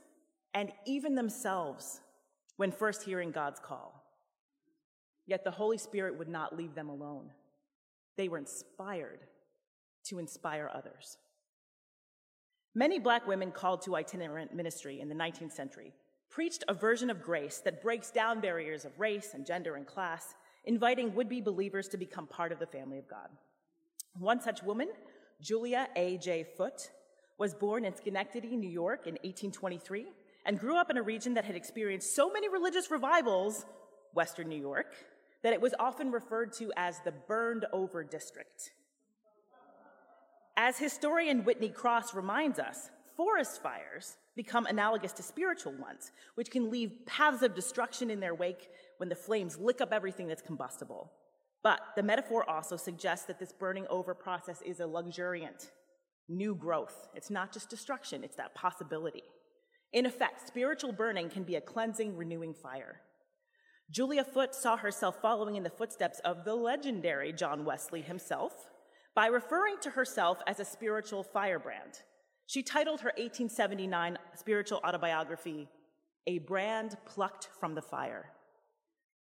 and 0.53 0.71
even 0.85 1.15
themselves 1.15 2.01
when 2.57 2.71
first 2.71 3.03
hearing 3.03 3.31
God's 3.31 3.59
call. 3.59 4.03
Yet 5.25 5.43
the 5.43 5.51
Holy 5.51 5.77
Spirit 5.77 6.17
would 6.17 6.27
not 6.27 6.55
leave 6.55 6.75
them 6.75 6.89
alone. 6.89 7.31
They 8.17 8.27
were 8.27 8.37
inspired 8.37 9.19
to 10.05 10.19
inspire 10.19 10.69
others. 10.73 11.17
Many 12.73 12.99
black 12.99 13.27
women 13.27 13.51
called 13.51 13.81
to 13.83 13.95
itinerant 13.95 14.53
ministry 14.53 15.01
in 15.01 15.09
the 15.09 15.15
19th 15.15 15.51
century 15.51 15.93
preached 16.29 16.63
a 16.67 16.73
version 16.73 17.09
of 17.09 17.21
grace 17.21 17.59
that 17.59 17.81
breaks 17.81 18.09
down 18.11 18.39
barriers 18.39 18.85
of 18.85 18.99
race 18.99 19.33
and 19.33 19.45
gender 19.45 19.75
and 19.75 19.85
class, 19.85 20.33
inviting 20.63 21.13
would 21.13 21.27
be 21.27 21.41
believers 21.41 21.89
to 21.89 21.97
become 21.97 22.25
part 22.27 22.51
of 22.51 22.59
the 22.59 22.65
family 22.65 22.97
of 22.97 23.07
God. 23.09 23.27
One 24.17 24.39
such 24.39 24.63
woman, 24.63 24.89
Julia 25.41 25.89
A.J. 25.95 26.45
Foote, 26.55 26.91
was 27.37 27.53
born 27.53 27.83
in 27.85 27.95
Schenectady, 27.95 28.55
New 28.55 28.69
York 28.69 29.07
in 29.07 29.13
1823 29.15 30.07
and 30.45 30.59
grew 30.59 30.77
up 30.77 30.89
in 30.89 30.97
a 30.97 31.01
region 31.01 31.33
that 31.35 31.45
had 31.45 31.55
experienced 31.55 32.15
so 32.15 32.31
many 32.31 32.49
religious 32.49 32.89
revivals, 32.89 33.65
Western 34.13 34.49
New 34.49 34.59
York, 34.59 34.93
that 35.43 35.53
it 35.53 35.61
was 35.61 35.73
often 35.79 36.11
referred 36.11 36.53
to 36.53 36.71
as 36.75 36.99
the 36.99 37.11
burned 37.11 37.65
over 37.73 38.03
district. 38.03 38.71
As 40.57 40.77
historian 40.77 41.43
Whitney 41.43 41.69
Cross 41.69 42.13
reminds 42.13 42.59
us, 42.59 42.89
forest 43.15 43.61
fires 43.61 44.17
become 44.35 44.65
analogous 44.65 45.13
to 45.13 45.23
spiritual 45.23 45.73
ones, 45.73 46.11
which 46.35 46.51
can 46.51 46.69
leave 46.69 47.05
paths 47.05 47.41
of 47.41 47.55
destruction 47.55 48.09
in 48.09 48.19
their 48.19 48.35
wake 48.35 48.69
when 48.97 49.09
the 49.09 49.15
flames 49.15 49.57
lick 49.57 49.81
up 49.81 49.91
everything 49.91 50.27
that's 50.27 50.41
combustible. 50.41 51.11
But 51.63 51.81
the 51.95 52.03
metaphor 52.03 52.49
also 52.49 52.77
suggests 52.77 53.25
that 53.27 53.39
this 53.39 53.51
burning 53.51 53.85
over 53.89 54.13
process 54.13 54.61
is 54.63 54.79
a 54.79 54.87
luxuriant, 54.87 55.71
new 56.27 56.55
growth. 56.55 57.07
It's 57.13 57.29
not 57.29 57.53
just 57.53 57.69
destruction, 57.69 58.23
it's 58.23 58.35
that 58.37 58.55
possibility. 58.55 59.23
In 59.93 60.05
effect, 60.05 60.47
spiritual 60.47 60.93
burning 60.93 61.29
can 61.29 61.43
be 61.43 61.55
a 61.55 61.61
cleansing, 61.61 62.15
renewing 62.15 62.53
fire. 62.53 63.01
Julia 63.89 64.23
Foote 64.23 64.55
saw 64.55 64.77
herself 64.77 65.21
following 65.21 65.57
in 65.57 65.63
the 65.63 65.69
footsteps 65.69 66.19
of 66.19 66.45
the 66.45 66.55
legendary 66.55 67.33
John 67.33 67.65
Wesley 67.65 68.01
himself 68.01 68.69
by 69.13 69.27
referring 69.27 69.75
to 69.81 69.89
herself 69.89 70.41
as 70.47 70.61
a 70.61 70.65
spiritual 70.65 71.23
firebrand. 71.23 72.03
She 72.45 72.63
titled 72.63 73.01
her 73.01 73.09
1879 73.17 74.17
spiritual 74.35 74.79
autobiography, 74.85 75.67
A 76.25 76.39
Brand 76.39 76.95
Plucked 77.05 77.49
from 77.59 77.75
the 77.75 77.81
Fire. 77.81 78.31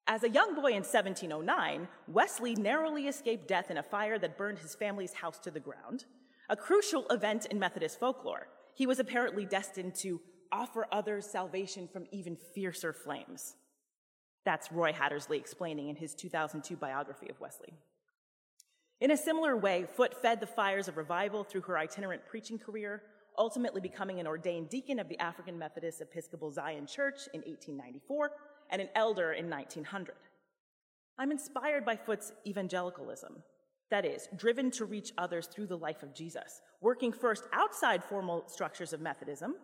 As 0.05 0.23
a 0.23 0.29
young 0.29 0.55
boy 0.55 0.69
in 0.69 0.83
1709, 0.83 1.87
Wesley 2.07 2.55
narrowly 2.55 3.07
escaped 3.07 3.47
death 3.47 3.71
in 3.71 3.77
a 3.77 3.83
fire 3.83 4.19
that 4.19 4.37
burned 4.37 4.59
his 4.59 4.75
family's 4.75 5.13
house 5.13 5.39
to 5.39 5.51
the 5.51 5.59
ground, 5.59 6.05
a 6.49 6.55
crucial 6.55 7.07
event 7.09 7.45
in 7.45 7.59
Methodist 7.59 7.99
folklore. 7.99 8.47
He 8.75 8.87
was 8.87 8.99
apparently 8.99 9.45
destined 9.45 9.95
to 9.95 10.19
offer 10.51 10.87
others 10.91 11.25
salvation 11.25 11.87
from 11.87 12.05
even 12.11 12.35
fiercer 12.35 12.93
flames. 12.93 13.55
That's 14.45 14.71
Roy 14.71 14.93
Hattersley 14.93 15.37
explaining 15.37 15.89
in 15.89 15.95
his 15.95 16.13
2002 16.15 16.75
biography 16.75 17.29
of 17.29 17.39
Wesley. 17.39 17.73
In 19.01 19.11
a 19.11 19.17
similar 19.17 19.55
way, 19.55 19.85
Foote 19.95 20.21
fed 20.21 20.39
the 20.39 20.47
fires 20.47 20.87
of 20.87 20.97
revival 20.97 21.43
through 21.43 21.61
her 21.61 21.77
itinerant 21.77 22.25
preaching 22.25 22.59
career, 22.59 23.03
ultimately 23.37 23.79
becoming 23.79 24.19
an 24.19 24.27
ordained 24.27 24.69
deacon 24.69 24.99
of 24.99 25.07
the 25.07 25.19
African 25.19 25.57
Methodist 25.57 26.01
Episcopal 26.01 26.51
Zion 26.51 26.85
Church 26.85 27.27
in 27.33 27.41
1894 27.41 28.31
and 28.71 28.81
an 28.81 28.89
elder 28.95 29.31
in 29.33 29.49
1900. 29.49 30.15
I'm 31.17 31.31
inspired 31.31 31.85
by 31.85 31.95
Foote's 31.95 32.33
evangelicalism, 32.45 33.43
that 33.89 34.05
is, 34.05 34.27
driven 34.35 34.71
to 34.71 34.85
reach 34.85 35.13
others 35.17 35.47
through 35.47 35.67
the 35.67 35.77
life 35.77 36.03
of 36.03 36.13
Jesus, 36.13 36.61
working 36.81 37.11
first 37.11 37.43
outside 37.53 38.03
formal 38.03 38.43
structures 38.47 38.93
of 38.93 39.01
Methodism, 39.01 39.55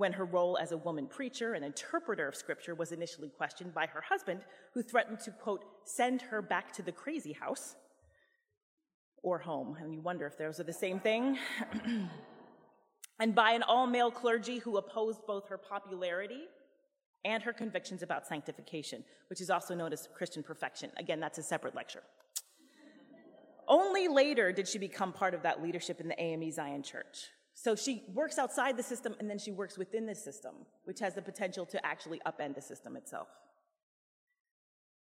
when 0.00 0.14
her 0.14 0.24
role 0.24 0.56
as 0.56 0.72
a 0.72 0.78
woman 0.78 1.06
preacher 1.06 1.52
and 1.52 1.62
interpreter 1.62 2.26
of 2.26 2.34
scripture 2.34 2.74
was 2.74 2.90
initially 2.90 3.28
questioned 3.28 3.74
by 3.74 3.86
her 3.86 4.00
husband, 4.00 4.40
who 4.72 4.82
threatened 4.82 5.20
to, 5.20 5.30
quote, 5.30 5.62
send 5.84 6.22
her 6.22 6.40
back 6.40 6.72
to 6.72 6.80
the 6.80 6.90
crazy 6.90 7.34
house 7.34 7.76
or 9.22 9.38
home. 9.38 9.76
And 9.78 9.92
you 9.92 10.00
wonder 10.00 10.26
if 10.26 10.38
those 10.38 10.58
are 10.58 10.64
the 10.64 10.72
same 10.72 11.00
thing. 11.00 11.36
and 13.20 13.34
by 13.34 13.52
an 13.52 13.62
all 13.62 13.86
male 13.86 14.10
clergy 14.10 14.56
who 14.56 14.78
opposed 14.78 15.20
both 15.26 15.46
her 15.50 15.58
popularity 15.58 16.44
and 17.26 17.42
her 17.42 17.52
convictions 17.52 18.02
about 18.02 18.26
sanctification, 18.26 19.04
which 19.28 19.42
is 19.42 19.50
also 19.50 19.74
known 19.74 19.92
as 19.92 20.08
Christian 20.14 20.42
perfection. 20.42 20.90
Again, 20.96 21.20
that's 21.20 21.36
a 21.36 21.42
separate 21.42 21.74
lecture. 21.74 22.02
Only 23.68 24.08
later 24.08 24.50
did 24.50 24.66
she 24.66 24.78
become 24.78 25.12
part 25.12 25.34
of 25.34 25.42
that 25.42 25.62
leadership 25.62 26.00
in 26.00 26.08
the 26.08 26.18
AME 26.18 26.50
Zion 26.50 26.82
Church. 26.82 27.26
So 27.54 27.76
she 27.76 28.04
works 28.14 28.38
outside 28.38 28.76
the 28.76 28.82
system 28.82 29.14
and 29.20 29.28
then 29.28 29.38
she 29.38 29.52
works 29.52 29.76
within 29.76 30.06
the 30.06 30.14
system, 30.14 30.54
which 30.84 31.00
has 31.00 31.14
the 31.14 31.22
potential 31.22 31.66
to 31.66 31.84
actually 31.84 32.20
upend 32.26 32.54
the 32.54 32.62
system 32.62 32.96
itself. 32.96 33.28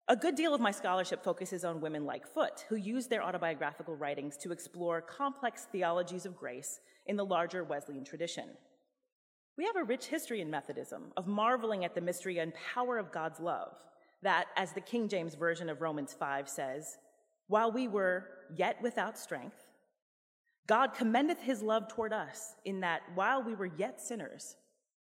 A 0.08 0.16
good 0.16 0.36
deal 0.36 0.54
of 0.54 0.60
my 0.60 0.72
scholarship 0.72 1.24
focuses 1.24 1.64
on 1.64 1.80
women 1.80 2.06
like 2.06 2.28
Foote, 2.28 2.66
who 2.68 2.76
use 2.76 3.08
their 3.08 3.24
autobiographical 3.24 3.96
writings 3.96 4.36
to 4.38 4.52
explore 4.52 5.02
complex 5.02 5.68
theologies 5.72 6.26
of 6.26 6.36
grace 6.36 6.82
in 7.06 7.16
the 7.16 7.26
larger 7.26 7.64
Wesleyan 7.64 8.04
tradition. 8.04 8.50
We 9.58 9.66
have 9.66 9.76
a 9.78 9.84
rich 9.84 10.08
history 10.08 10.42
in 10.42 10.50
Methodism 10.50 11.14
of 11.16 11.28
marveling 11.28 11.86
at 11.86 11.96
the 11.96 12.02
mystery 12.02 12.40
and 12.40 12.52
power 12.74 12.98
of 12.98 13.12
God's 13.12 13.40
love, 13.40 13.78
that, 14.24 14.48
as 14.58 14.74
the 14.74 14.82
King 14.82 15.08
James 15.08 15.36
Version 15.36 15.70
of 15.70 15.82
Romans 15.82 16.14
5 16.14 16.50
says, 16.50 16.98
while 17.48 17.72
we 17.72 17.88
were 17.88 18.28
yet 18.56 18.82
without 18.82 19.18
strength, 19.18 19.61
God 20.68 20.94
commendeth 20.94 21.42
his 21.42 21.62
love 21.62 21.88
toward 21.88 22.14
us 22.14 22.54
in 22.66 22.82
that 22.82 23.02
while 23.16 23.44
we 23.44 23.56
were 23.56 23.72
yet 23.78 24.00
sinners, 24.00 24.56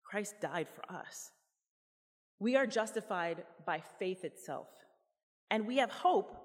Christ 0.05 0.35
died 0.41 0.69
for 0.69 0.85
us. 0.93 1.31
We 2.39 2.57
are 2.57 2.67
justified 2.67 3.45
by 3.65 3.83
faith 3.99 4.25
itself. 4.25 4.69
And 5.51 5.67
we 5.67 5.79
have 5.79 5.91
hope, 5.91 6.37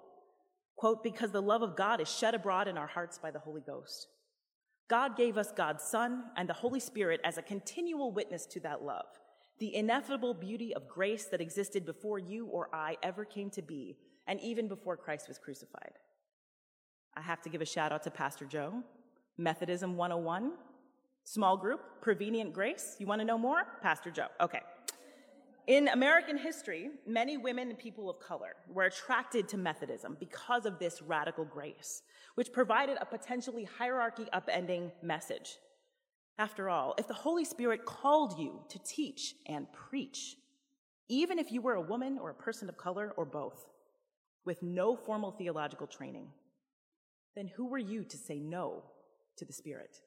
quote, 0.75 1.03
because 1.03 1.31
the 1.31 1.41
love 1.41 1.61
of 1.61 1.75
God 1.75 1.99
is 1.99 2.09
shed 2.09 2.35
abroad 2.35 2.67
in 2.67 2.77
our 2.77 2.87
hearts 2.87 3.17
by 3.17 3.31
the 3.31 3.39
Holy 3.39 3.61
Ghost. 3.61 4.07
God 4.89 5.15
gave 5.15 5.37
us 5.37 5.51
God's 5.51 5.83
Son 5.83 6.23
and 6.35 6.47
the 6.47 6.53
Holy 6.53 6.79
Spirit 6.79 7.21
as 7.23 7.37
a 7.37 7.41
continual 7.41 8.11
witness 8.11 8.45
to 8.47 8.59
that 8.61 8.83
love, 8.83 9.05
the 9.59 9.73
ineffable 9.75 10.33
beauty 10.33 10.73
of 10.75 10.87
grace 10.87 11.25
that 11.25 11.41
existed 11.41 11.85
before 11.85 12.19
you 12.19 12.45
or 12.47 12.73
I 12.73 12.97
ever 13.01 13.25
came 13.25 13.49
to 13.51 13.61
be, 13.61 13.97
and 14.27 14.39
even 14.41 14.67
before 14.67 14.97
Christ 14.97 15.27
was 15.27 15.37
crucified. 15.37 15.93
I 17.15 17.21
have 17.21 17.41
to 17.41 17.49
give 17.49 17.61
a 17.61 17.65
shout 17.65 17.91
out 17.91 18.03
to 18.03 18.11
Pastor 18.11 18.45
Joe, 18.45 18.83
Methodism 19.37 19.97
101, 19.97 20.53
small 21.23 21.57
group, 21.57 21.81
Prevenient 22.01 22.53
Grace. 22.53 22.95
You 22.99 23.07
want 23.07 23.19
to 23.19 23.25
know 23.25 23.37
more? 23.37 23.63
Pastor 23.81 24.11
Joe. 24.11 24.27
Okay. 24.39 24.61
In 25.67 25.89
American 25.89 26.37
history, 26.37 26.89
many 27.05 27.37
women 27.37 27.69
and 27.69 27.77
people 27.77 28.09
of 28.09 28.19
color 28.19 28.55
were 28.67 28.85
attracted 28.85 29.47
to 29.49 29.57
Methodism 29.57 30.17
because 30.19 30.65
of 30.65 30.79
this 30.79 31.01
radical 31.01 31.45
grace, 31.45 32.01
which 32.35 32.51
provided 32.51 32.97
a 32.99 33.05
potentially 33.05 33.63
hierarchy 33.63 34.25
upending 34.33 34.91
message. 35.03 35.57
After 36.39 36.69
all, 36.69 36.95
if 36.97 37.07
the 37.07 37.13
Holy 37.13 37.45
Spirit 37.45 37.85
called 37.85 38.39
you 38.39 38.61
to 38.69 38.79
teach 38.79 39.35
and 39.45 39.71
preach, 39.71 40.37
even 41.07 41.37
if 41.37 41.51
you 41.51 41.61
were 41.61 41.75
a 41.75 41.81
woman 41.81 42.17
or 42.17 42.31
a 42.31 42.35
person 42.35 42.67
of 42.67 42.77
color 42.77 43.13
or 43.15 43.25
both, 43.25 43.65
with 44.43 44.63
no 44.63 44.95
formal 44.95 45.31
theological 45.31 45.85
training, 45.85 46.27
then 47.35 47.49
who 47.55 47.67
were 47.67 47.77
you 47.77 48.03
to 48.03 48.17
say 48.17 48.39
no 48.39 48.83
to 49.37 49.45
the 49.45 49.53
Spirit? 49.53 49.97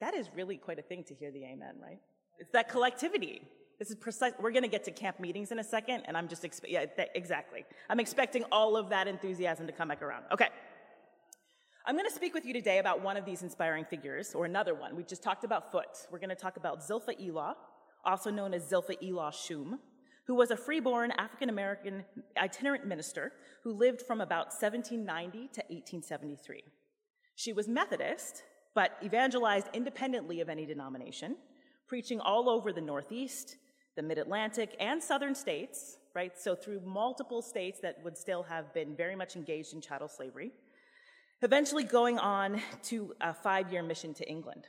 That 0.00 0.14
is 0.14 0.28
really 0.34 0.56
quite 0.56 0.78
a 0.78 0.82
thing 0.82 1.04
to 1.04 1.14
hear 1.14 1.30
the 1.30 1.44
amen, 1.44 1.76
right? 1.80 2.00
It's 2.38 2.50
that 2.52 2.68
collectivity. 2.68 3.42
This 3.78 3.88
is 3.88 3.96
precise. 3.96 4.32
We're 4.40 4.50
going 4.50 4.64
to 4.64 4.68
get 4.68 4.84
to 4.84 4.90
camp 4.90 5.20
meetings 5.20 5.52
in 5.52 5.58
a 5.60 5.64
second, 5.64 6.02
and 6.06 6.16
I'm 6.16 6.28
just, 6.28 6.42
expe- 6.42 6.68
yeah, 6.68 6.86
th- 6.86 7.08
exactly. 7.14 7.64
I'm 7.88 8.00
expecting 8.00 8.44
all 8.50 8.76
of 8.76 8.88
that 8.90 9.06
enthusiasm 9.06 9.66
to 9.66 9.72
come 9.72 9.88
back 9.88 10.02
around. 10.02 10.24
Okay. 10.32 10.48
I'm 11.86 11.94
going 11.94 12.08
to 12.08 12.14
speak 12.14 12.34
with 12.34 12.44
you 12.44 12.52
today 12.52 12.78
about 12.78 13.02
one 13.02 13.16
of 13.16 13.24
these 13.24 13.42
inspiring 13.42 13.84
figures, 13.84 14.34
or 14.34 14.44
another 14.44 14.74
one. 14.74 14.94
We 14.94 15.04
just 15.04 15.22
talked 15.22 15.44
about 15.44 15.72
Foote. 15.72 16.06
We're 16.10 16.18
going 16.18 16.30
to 16.30 16.36
talk 16.36 16.56
about 16.56 16.80
Zilpha 16.80 17.18
Elaw, 17.20 17.54
also 18.04 18.30
known 18.30 18.54
as 18.54 18.64
Zilpha 18.64 18.96
Elaw 19.02 19.32
Shum, 19.32 19.78
who 20.26 20.34
was 20.34 20.50
a 20.50 20.56
freeborn 20.56 21.10
African 21.12 21.48
American 21.48 22.04
itinerant 22.36 22.86
minister 22.86 23.32
who 23.64 23.72
lived 23.72 24.02
from 24.02 24.20
about 24.20 24.46
1790 24.46 25.38
to 25.38 25.60
1873. 25.68 26.62
She 27.34 27.52
was 27.52 27.68
Methodist, 27.68 28.42
but 28.74 28.92
evangelized 29.02 29.68
independently 29.72 30.40
of 30.40 30.48
any 30.48 30.66
denomination, 30.66 31.36
preaching 31.88 32.20
all 32.20 32.48
over 32.48 32.72
the 32.72 32.80
Northeast, 32.80 33.56
the 33.96 34.02
Mid 34.02 34.18
Atlantic, 34.18 34.76
and 34.78 35.02
Southern 35.02 35.34
states, 35.34 35.98
right? 36.14 36.32
So, 36.38 36.54
through 36.54 36.80
multiple 36.84 37.42
states 37.42 37.80
that 37.82 37.96
would 38.04 38.16
still 38.16 38.42
have 38.44 38.72
been 38.72 38.96
very 38.96 39.16
much 39.16 39.36
engaged 39.36 39.74
in 39.74 39.80
chattel 39.80 40.08
slavery, 40.08 40.52
eventually 41.42 41.84
going 41.84 42.18
on 42.18 42.60
to 42.84 43.14
a 43.20 43.34
five 43.34 43.72
year 43.72 43.82
mission 43.82 44.14
to 44.14 44.28
England. 44.28 44.66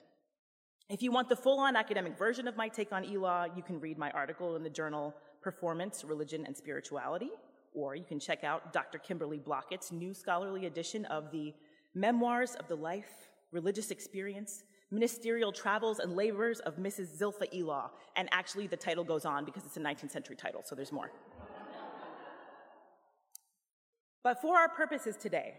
If 0.90 1.02
you 1.02 1.12
want 1.12 1.30
the 1.30 1.36
full 1.36 1.60
on 1.60 1.76
academic 1.76 2.18
version 2.18 2.48
of 2.48 2.58
my 2.58 2.68
take 2.68 2.92
on 2.92 3.04
Elaw, 3.04 3.56
you 3.56 3.64
can 3.64 3.80
read 3.80 3.98
my 3.98 4.12
article 4.12 4.56
in 4.56 4.64
the 4.64 4.70
journal 4.70 5.16
Performance, 5.44 6.04
Religion, 6.04 6.46
and 6.46 6.56
Spirituality, 6.56 7.30
or 7.74 7.96
you 7.96 8.06
can 8.06 8.20
check 8.20 8.44
out 8.44 8.72
Dr. 8.72 8.98
Kimberly 8.98 9.40
Blockett's 9.40 9.92
new 9.92 10.14
scholarly 10.14 10.66
edition 10.66 11.06
of 11.06 11.32
the 11.32 11.54
Memoirs 11.94 12.56
of 12.56 12.68
the 12.68 12.76
Life 12.76 13.30
religious 13.54 13.92
experience, 13.92 14.64
ministerial 14.92 15.52
travels 15.52 16.00
and 16.00 16.16
labors 16.16 16.60
of 16.62 16.78
Mrs. 16.78 17.18
Zilpha 17.18 17.48
Elaw. 17.54 17.90
And 18.18 18.28
actually, 18.32 18.68
the 18.68 18.76
title 18.76 19.04
goes 19.04 19.26
on 19.26 19.46
because 19.46 19.64
it's 19.64 19.78
a 19.78 19.80
19th 19.80 20.12
century 20.12 20.36
title, 20.36 20.62
so 20.66 20.76
there's 20.76 20.92
more. 20.92 21.12
but 24.24 24.42
for 24.42 24.58
our 24.58 24.68
purposes 24.70 25.16
today, 25.16 25.54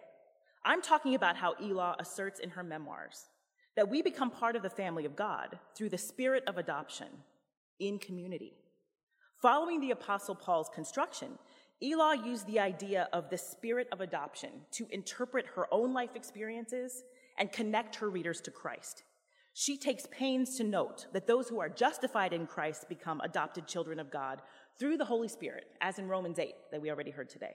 I'm 0.64 0.82
talking 0.82 1.14
about 1.14 1.36
how 1.36 1.54
Elaw 1.54 1.94
asserts 1.98 2.40
in 2.40 2.50
her 2.50 2.62
memoirs 2.62 3.26
that 3.76 3.88
we 3.88 4.02
become 4.02 4.30
part 4.30 4.56
of 4.56 4.62
the 4.62 4.70
family 4.70 5.04
of 5.04 5.16
God 5.16 5.58
through 5.76 5.90
the 5.90 5.98
spirit 5.98 6.44
of 6.46 6.58
adoption 6.58 7.08
in 7.80 7.98
community. 7.98 8.54
Following 9.44 9.82
the 9.82 9.90
Apostle 9.90 10.34
Paul's 10.34 10.70
construction, 10.70 11.38
Elaw 11.82 12.14
used 12.24 12.46
the 12.46 12.58
idea 12.58 13.10
of 13.12 13.28
the 13.28 13.36
spirit 13.36 13.86
of 13.92 14.00
adoption 14.00 14.48
to 14.70 14.86
interpret 14.90 15.44
her 15.54 15.66
own 15.70 15.92
life 15.92 16.16
experiences 16.16 17.02
and 17.36 17.52
connect 17.52 17.96
her 17.96 18.08
readers 18.08 18.40
to 18.40 18.50
Christ. 18.50 19.02
She 19.52 19.76
takes 19.76 20.06
pains 20.10 20.56
to 20.56 20.64
note 20.64 21.08
that 21.12 21.26
those 21.26 21.46
who 21.50 21.60
are 21.60 21.68
justified 21.68 22.32
in 22.32 22.46
Christ 22.46 22.88
become 22.88 23.20
adopted 23.20 23.66
children 23.66 24.00
of 24.00 24.10
God 24.10 24.40
through 24.78 24.96
the 24.96 25.04
Holy 25.04 25.28
Spirit, 25.28 25.66
as 25.82 25.98
in 25.98 26.08
Romans 26.08 26.38
8 26.38 26.54
that 26.72 26.80
we 26.80 26.88
already 26.88 27.10
heard 27.10 27.28
today. 27.28 27.52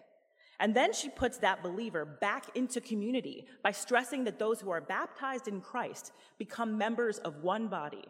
And 0.59 0.75
then 0.75 0.93
she 0.93 1.09
puts 1.09 1.39
that 1.39 1.63
believer 1.63 2.05
back 2.05 2.55
into 2.55 2.81
community 2.81 3.47
by 3.63 3.71
stressing 3.71 4.25
that 4.25 4.37
those 4.37 4.61
who 4.61 4.69
are 4.69 4.79
baptized 4.79 5.47
in 5.47 5.59
Christ 5.59 6.11
become 6.37 6.77
members 6.77 7.17
of 7.17 7.41
one 7.41 7.67
body, 7.67 8.05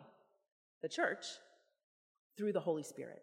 the 0.82 0.90
church, 0.90 1.26
through 2.38 2.52
the 2.52 2.60
Holy 2.60 2.84
Spirit. 2.84 3.22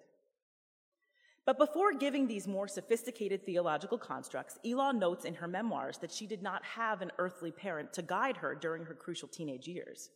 But 1.46 1.58
before 1.58 1.92
giving 1.92 2.26
these 2.26 2.48
more 2.48 2.66
sophisticated 2.66 3.46
theological 3.46 3.98
constructs, 3.98 4.58
Elaw 4.64 4.92
notes 4.92 5.24
in 5.24 5.34
her 5.34 5.46
memoirs 5.46 5.98
that 5.98 6.10
she 6.10 6.26
did 6.26 6.42
not 6.42 6.64
have 6.64 7.00
an 7.00 7.12
earthly 7.18 7.52
parent 7.52 7.92
to 7.92 8.02
guide 8.02 8.38
her 8.38 8.56
during 8.56 8.84
her 8.84 8.94
crucial 8.94 9.28
teenage 9.28 9.68
years. 9.68 10.10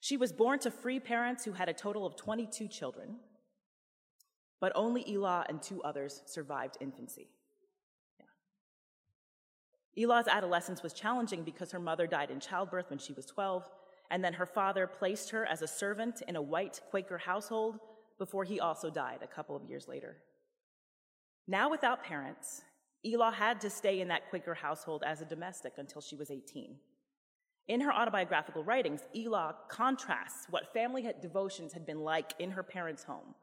She 0.00 0.16
was 0.16 0.32
born 0.32 0.60
to 0.60 0.70
free 0.70 1.00
parents 1.00 1.44
who 1.44 1.52
had 1.52 1.68
a 1.68 1.74
total 1.74 2.06
of 2.06 2.16
22 2.16 2.68
children, 2.68 3.16
but 4.60 4.72
only 4.76 5.02
Elaw 5.04 5.44
and 5.48 5.60
two 5.60 5.82
others 5.82 6.22
survived 6.26 6.76
infancy. 6.80 7.28
Elaw's 9.98 10.28
adolescence 10.28 10.82
was 10.82 10.92
challenging 10.92 11.42
because 11.42 11.72
her 11.72 11.80
mother 11.80 12.06
died 12.06 12.30
in 12.30 12.38
childbirth 12.38 12.88
when 12.88 13.00
she 13.00 13.12
was 13.12 13.26
12, 13.26 13.68
and 14.12 14.24
then 14.24 14.34
her 14.34 14.46
father 14.46 14.86
placed 14.86 15.30
her 15.30 15.44
as 15.44 15.60
a 15.60 15.66
servant 15.66 16.22
in 16.28 16.36
a 16.36 16.42
white 16.42 16.80
Quaker 16.88 17.18
household 17.18 17.80
before 18.16 18.44
he 18.44 18.60
also 18.60 18.90
died 18.90 19.18
a 19.22 19.26
couple 19.26 19.56
of 19.56 19.64
years 19.64 19.88
later. 19.88 20.16
Now 21.46 21.70
without 21.70 22.04
parents, 22.04 22.62
Elaw 23.04 23.32
had 23.32 23.60
to 23.62 23.70
stay 23.70 24.00
in 24.00 24.08
that 24.08 24.30
Quaker 24.30 24.54
household 24.54 25.02
as 25.06 25.20
a 25.20 25.26
domestic 25.26 25.74
until 25.76 26.00
she 26.00 26.16
was 26.16 26.30
18. 26.30 26.76
In 27.68 27.80
her 27.80 27.92
autobiographical 27.92 28.64
writings, 28.64 29.00
Elaw 29.16 29.54
contrasts 29.68 30.46
what 30.50 30.72
family 30.72 31.08
devotions 31.20 31.72
had 31.72 31.86
been 31.86 32.00
like 32.00 32.32
in 32.38 32.50
her 32.50 32.62
parents' 32.62 33.04
home 33.04 33.34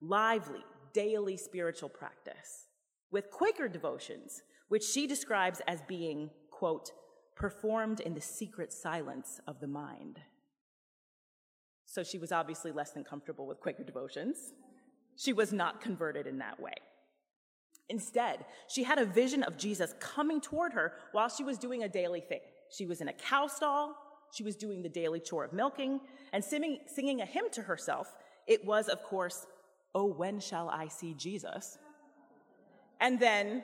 lively, 0.00 0.64
daily 0.92 1.36
spiritual 1.36 1.88
practice 1.88 2.66
with 3.10 3.30
Quaker 3.30 3.68
devotions 3.68 4.42
which 4.68 4.84
she 4.84 5.06
describes 5.06 5.60
as 5.68 5.82
being, 5.82 6.30
quote, 6.50 6.92
performed 7.36 8.00
in 8.00 8.14
the 8.14 8.20
secret 8.20 8.72
silence 8.72 9.38
of 9.46 9.60
the 9.60 9.66
mind. 9.66 10.18
So 11.84 12.02
she 12.02 12.16
was 12.16 12.32
obviously 12.32 12.72
less 12.72 12.92
than 12.92 13.04
comfortable 13.04 13.46
with 13.46 13.60
Quaker 13.60 13.84
devotions. 13.84 14.54
She 15.14 15.34
was 15.34 15.52
not 15.52 15.82
converted 15.82 16.26
in 16.26 16.38
that 16.38 16.58
way. 16.58 16.72
Instead, 17.88 18.44
she 18.68 18.84
had 18.84 18.98
a 18.98 19.04
vision 19.04 19.42
of 19.42 19.58
Jesus 19.58 19.94
coming 20.00 20.40
toward 20.40 20.72
her 20.72 20.92
while 21.12 21.28
she 21.28 21.44
was 21.44 21.58
doing 21.58 21.82
a 21.82 21.88
daily 21.88 22.20
thing. 22.20 22.40
She 22.70 22.86
was 22.86 23.00
in 23.00 23.08
a 23.08 23.12
cow 23.12 23.46
stall, 23.46 23.94
she 24.32 24.42
was 24.42 24.56
doing 24.56 24.82
the 24.82 24.88
daily 24.88 25.20
chore 25.20 25.44
of 25.44 25.52
milking, 25.52 26.00
and 26.32 26.42
singing, 26.42 26.78
singing 26.86 27.20
a 27.20 27.26
hymn 27.26 27.50
to 27.52 27.62
herself. 27.62 28.14
It 28.46 28.64
was, 28.64 28.88
of 28.88 29.02
course, 29.02 29.46
Oh, 29.94 30.06
when 30.06 30.40
shall 30.40 30.70
I 30.70 30.88
see 30.88 31.14
Jesus? 31.14 31.78
And 33.00 33.20
then 33.20 33.62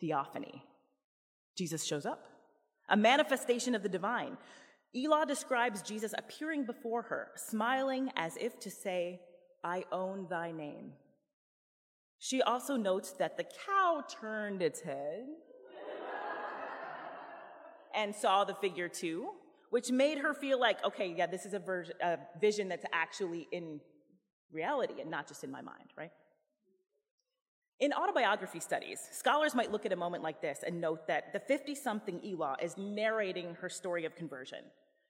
theophany. 0.00 0.62
Jesus 1.56 1.84
shows 1.84 2.06
up, 2.06 2.24
a 2.88 2.96
manifestation 2.96 3.74
of 3.74 3.82
the 3.82 3.88
divine. 3.88 4.36
Elaw 4.96 5.26
describes 5.26 5.82
Jesus 5.82 6.14
appearing 6.16 6.64
before 6.64 7.02
her, 7.02 7.28
smiling 7.36 8.10
as 8.16 8.36
if 8.40 8.58
to 8.60 8.70
say, 8.70 9.20
I 9.62 9.84
own 9.92 10.26
thy 10.28 10.52
name. 10.52 10.92
She 12.20 12.42
also 12.42 12.76
notes 12.76 13.12
that 13.12 13.38
the 13.38 13.44
cow 13.44 14.04
turned 14.20 14.60
its 14.60 14.82
head 14.82 15.24
and 17.94 18.14
saw 18.14 18.44
the 18.44 18.54
figure 18.54 18.88
too, 18.88 19.30
which 19.70 19.90
made 19.90 20.18
her 20.18 20.34
feel 20.34 20.60
like, 20.60 20.84
okay, 20.84 21.14
yeah, 21.16 21.26
this 21.26 21.46
is 21.46 21.54
a, 21.54 21.58
ver- 21.58 21.86
a 22.02 22.18
vision 22.38 22.68
that's 22.68 22.84
actually 22.92 23.48
in 23.52 23.80
reality 24.52 25.00
and 25.00 25.10
not 25.10 25.28
just 25.28 25.44
in 25.44 25.50
my 25.50 25.62
mind, 25.62 25.94
right? 25.96 26.10
In 27.80 27.94
autobiography 27.94 28.60
studies, 28.60 29.00
scholars 29.12 29.54
might 29.54 29.72
look 29.72 29.86
at 29.86 29.92
a 29.92 29.96
moment 29.96 30.22
like 30.22 30.42
this 30.42 30.58
and 30.66 30.78
note 30.78 31.06
that 31.08 31.32
the 31.32 31.40
50 31.40 31.74
something 31.74 32.20
Elaw 32.20 32.62
is 32.62 32.76
narrating 32.76 33.54
her 33.62 33.70
story 33.70 34.04
of 34.04 34.14
conversion, 34.14 34.64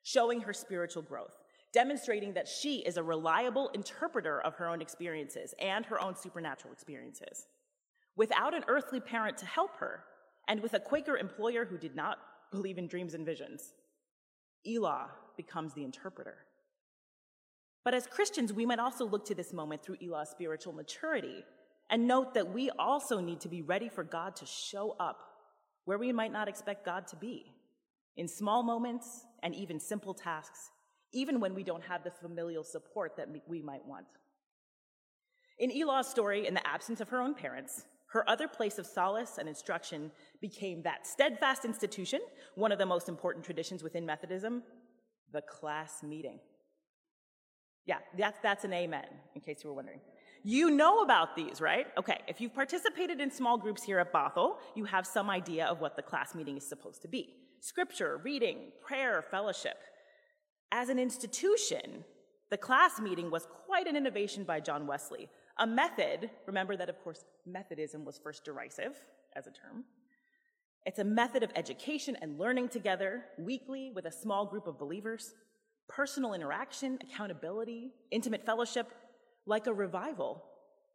showing 0.04 0.40
her 0.42 0.52
spiritual 0.52 1.02
growth, 1.02 1.36
demonstrating 1.72 2.34
that 2.34 2.48
she 2.48 2.78
is 2.78 2.96
a 2.96 3.02
reliable 3.02 3.68
interpreter 3.74 4.40
of 4.40 4.54
her 4.54 4.68
own 4.68 4.80
experiences 4.80 5.54
and 5.60 5.86
her 5.86 6.00
own 6.00 6.16
supernatural 6.16 6.72
experiences. 6.72 7.46
Without 8.16 8.54
an 8.54 8.64
earthly 8.68 9.00
parent 9.00 9.38
to 9.38 9.46
help 9.46 9.76
her, 9.76 10.04
and 10.48 10.60
with 10.60 10.74
a 10.74 10.80
Quaker 10.80 11.16
employer 11.16 11.64
who 11.64 11.78
did 11.78 11.94
not 11.94 12.18
believe 12.50 12.78
in 12.78 12.88
dreams 12.88 13.14
and 13.14 13.24
visions, 13.24 13.74
Elaw 14.66 15.06
becomes 15.36 15.72
the 15.74 15.84
interpreter. 15.84 16.38
But 17.84 17.94
as 17.94 18.06
Christians, 18.06 18.52
we 18.52 18.66
might 18.66 18.78
also 18.78 19.06
look 19.06 19.24
to 19.26 19.34
this 19.34 19.52
moment 19.52 19.82
through 19.82 19.96
Elaw's 19.98 20.30
spiritual 20.30 20.72
maturity 20.72 21.44
and 21.88 22.06
note 22.06 22.34
that 22.34 22.52
we 22.52 22.70
also 22.70 23.20
need 23.20 23.40
to 23.40 23.48
be 23.48 23.62
ready 23.62 23.88
for 23.88 24.04
God 24.04 24.36
to 24.36 24.46
show 24.46 24.96
up 25.00 25.22
where 25.84 25.98
we 25.98 26.12
might 26.12 26.32
not 26.32 26.48
expect 26.48 26.84
God 26.84 27.06
to 27.08 27.16
be, 27.16 27.52
in 28.16 28.28
small 28.28 28.62
moments 28.62 29.24
and 29.42 29.54
even 29.54 29.80
simple 29.80 30.14
tasks, 30.14 30.70
even 31.12 31.40
when 31.40 31.54
we 31.54 31.62
don't 31.62 31.84
have 31.84 32.04
the 32.04 32.10
familial 32.10 32.64
support 32.64 33.16
that 33.16 33.28
we 33.46 33.62
might 33.62 33.84
want. 33.86 34.06
In 35.58 35.70
Elaw's 35.70 36.08
story, 36.08 36.46
in 36.46 36.54
the 36.54 36.66
absence 36.66 37.00
of 37.00 37.08
her 37.10 37.20
own 37.20 37.34
parents, 37.34 37.84
her 38.12 38.28
other 38.28 38.48
place 38.48 38.78
of 38.78 38.86
solace 38.86 39.38
and 39.38 39.48
instruction 39.48 40.10
became 40.40 40.82
that 40.82 41.06
steadfast 41.06 41.64
institution, 41.64 42.20
one 42.54 42.72
of 42.72 42.78
the 42.78 42.86
most 42.86 43.08
important 43.08 43.44
traditions 43.44 43.82
within 43.82 44.04
Methodism, 44.04 44.62
the 45.32 45.42
class 45.42 46.02
meeting. 46.02 46.40
Yeah, 47.86 47.98
that's, 48.18 48.38
that's 48.42 48.64
an 48.64 48.72
amen, 48.72 49.06
in 49.34 49.40
case 49.40 49.60
you 49.62 49.70
were 49.70 49.76
wondering. 49.76 50.00
You 50.42 50.70
know 50.70 51.02
about 51.02 51.36
these, 51.36 51.60
right? 51.60 51.86
Okay, 51.98 52.18
if 52.26 52.40
you've 52.40 52.54
participated 52.54 53.20
in 53.20 53.30
small 53.30 53.58
groups 53.58 53.82
here 53.82 53.98
at 53.98 54.12
Bothell, 54.12 54.56
you 54.74 54.84
have 54.86 55.06
some 55.06 55.28
idea 55.28 55.66
of 55.66 55.80
what 55.80 55.96
the 55.96 56.02
class 56.02 56.34
meeting 56.34 56.56
is 56.56 56.66
supposed 56.66 57.02
to 57.02 57.08
be 57.08 57.34
scripture, 57.60 58.20
reading, 58.24 58.72
prayer, 58.80 59.22
fellowship. 59.30 59.76
As 60.72 60.88
an 60.88 60.98
institution, 60.98 62.04
the 62.50 62.56
class 62.56 63.00
meeting 63.00 63.30
was 63.30 63.46
quite 63.66 63.86
an 63.86 63.96
innovation 63.96 64.44
by 64.44 64.60
John 64.60 64.86
Wesley. 64.86 65.28
A 65.58 65.66
method, 65.66 66.30
remember 66.46 66.76
that, 66.76 66.88
of 66.88 67.02
course, 67.02 67.24
Methodism 67.46 68.04
was 68.04 68.18
first 68.18 68.44
derisive 68.44 68.96
as 69.34 69.46
a 69.46 69.50
term. 69.50 69.84
It's 70.86 70.98
a 70.98 71.04
method 71.04 71.42
of 71.42 71.50
education 71.56 72.16
and 72.22 72.38
learning 72.38 72.68
together 72.68 73.24
weekly 73.38 73.92
with 73.94 74.06
a 74.06 74.12
small 74.12 74.46
group 74.46 74.66
of 74.66 74.78
believers, 74.78 75.34
personal 75.88 76.34
interaction, 76.34 76.98
accountability, 77.02 77.92
intimate 78.10 78.46
fellowship, 78.46 78.92
like 79.46 79.66
a 79.66 79.72
revival 79.72 80.42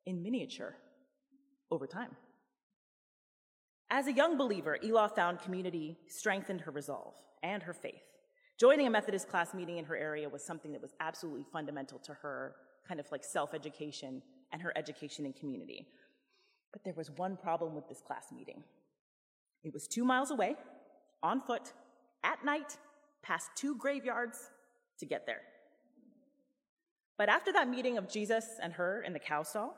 in 0.05 0.23
miniature 0.23 0.75
over 1.69 1.85
time. 1.85 2.15
As 3.89 4.07
a 4.07 4.13
young 4.13 4.37
believer, 4.37 4.79
Elaw 4.83 5.13
found 5.13 5.41
community 5.41 5.97
strengthened 6.07 6.61
her 6.61 6.71
resolve 6.71 7.13
and 7.43 7.61
her 7.63 7.73
faith. 7.73 8.14
Joining 8.57 8.87
a 8.87 8.89
Methodist 8.89 9.27
class 9.27 9.53
meeting 9.53 9.77
in 9.77 9.85
her 9.85 9.97
area 9.97 10.29
was 10.29 10.43
something 10.43 10.71
that 10.71 10.81
was 10.81 10.93
absolutely 11.01 11.45
fundamental 11.51 11.99
to 11.99 12.13
her 12.13 12.55
kind 12.87 12.99
of 12.99 13.11
like 13.11 13.23
self 13.23 13.53
education 13.53 14.21
and 14.51 14.61
her 14.61 14.71
education 14.77 15.25
in 15.25 15.33
community. 15.33 15.87
But 16.71 16.83
there 16.85 16.93
was 16.95 17.11
one 17.11 17.35
problem 17.35 17.75
with 17.75 17.87
this 17.89 18.01
class 18.01 18.27
meeting 18.33 18.63
it 19.63 19.73
was 19.73 19.87
two 19.87 20.05
miles 20.05 20.29
away, 20.29 20.55
on 21.23 21.41
foot, 21.41 21.73
at 22.23 22.45
night, 22.45 22.77
past 23.23 23.49
two 23.55 23.75
graveyards 23.75 24.51
to 24.99 25.05
get 25.05 25.25
there. 25.25 25.41
But 27.17 27.29
after 27.29 27.51
that 27.53 27.67
meeting 27.67 27.97
of 27.97 28.07
Jesus 28.07 28.45
and 28.61 28.73
her 28.73 29.01
in 29.01 29.13
the 29.13 29.19
cow 29.19 29.41
stall, 29.41 29.75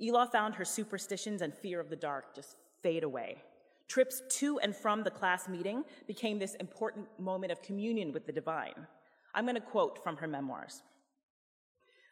Elaw 0.00 0.30
found 0.32 0.54
her 0.54 0.64
superstitions 0.64 1.42
and 1.42 1.52
fear 1.54 1.78
of 1.78 1.90
the 1.90 1.96
dark 1.96 2.34
just 2.34 2.56
fade 2.82 3.04
away. 3.04 3.42
Trips 3.88 4.22
to 4.38 4.58
and 4.60 4.76
from 4.76 5.02
the 5.02 5.10
class 5.10 5.48
meeting 5.48 5.82
became 6.06 6.38
this 6.38 6.54
important 6.56 7.06
moment 7.18 7.50
of 7.50 7.62
communion 7.62 8.12
with 8.12 8.26
the 8.26 8.32
divine. 8.32 8.86
I'm 9.34 9.44
going 9.44 9.54
to 9.54 9.60
quote 9.60 10.02
from 10.04 10.18
her 10.18 10.26
memoirs. 10.26 10.82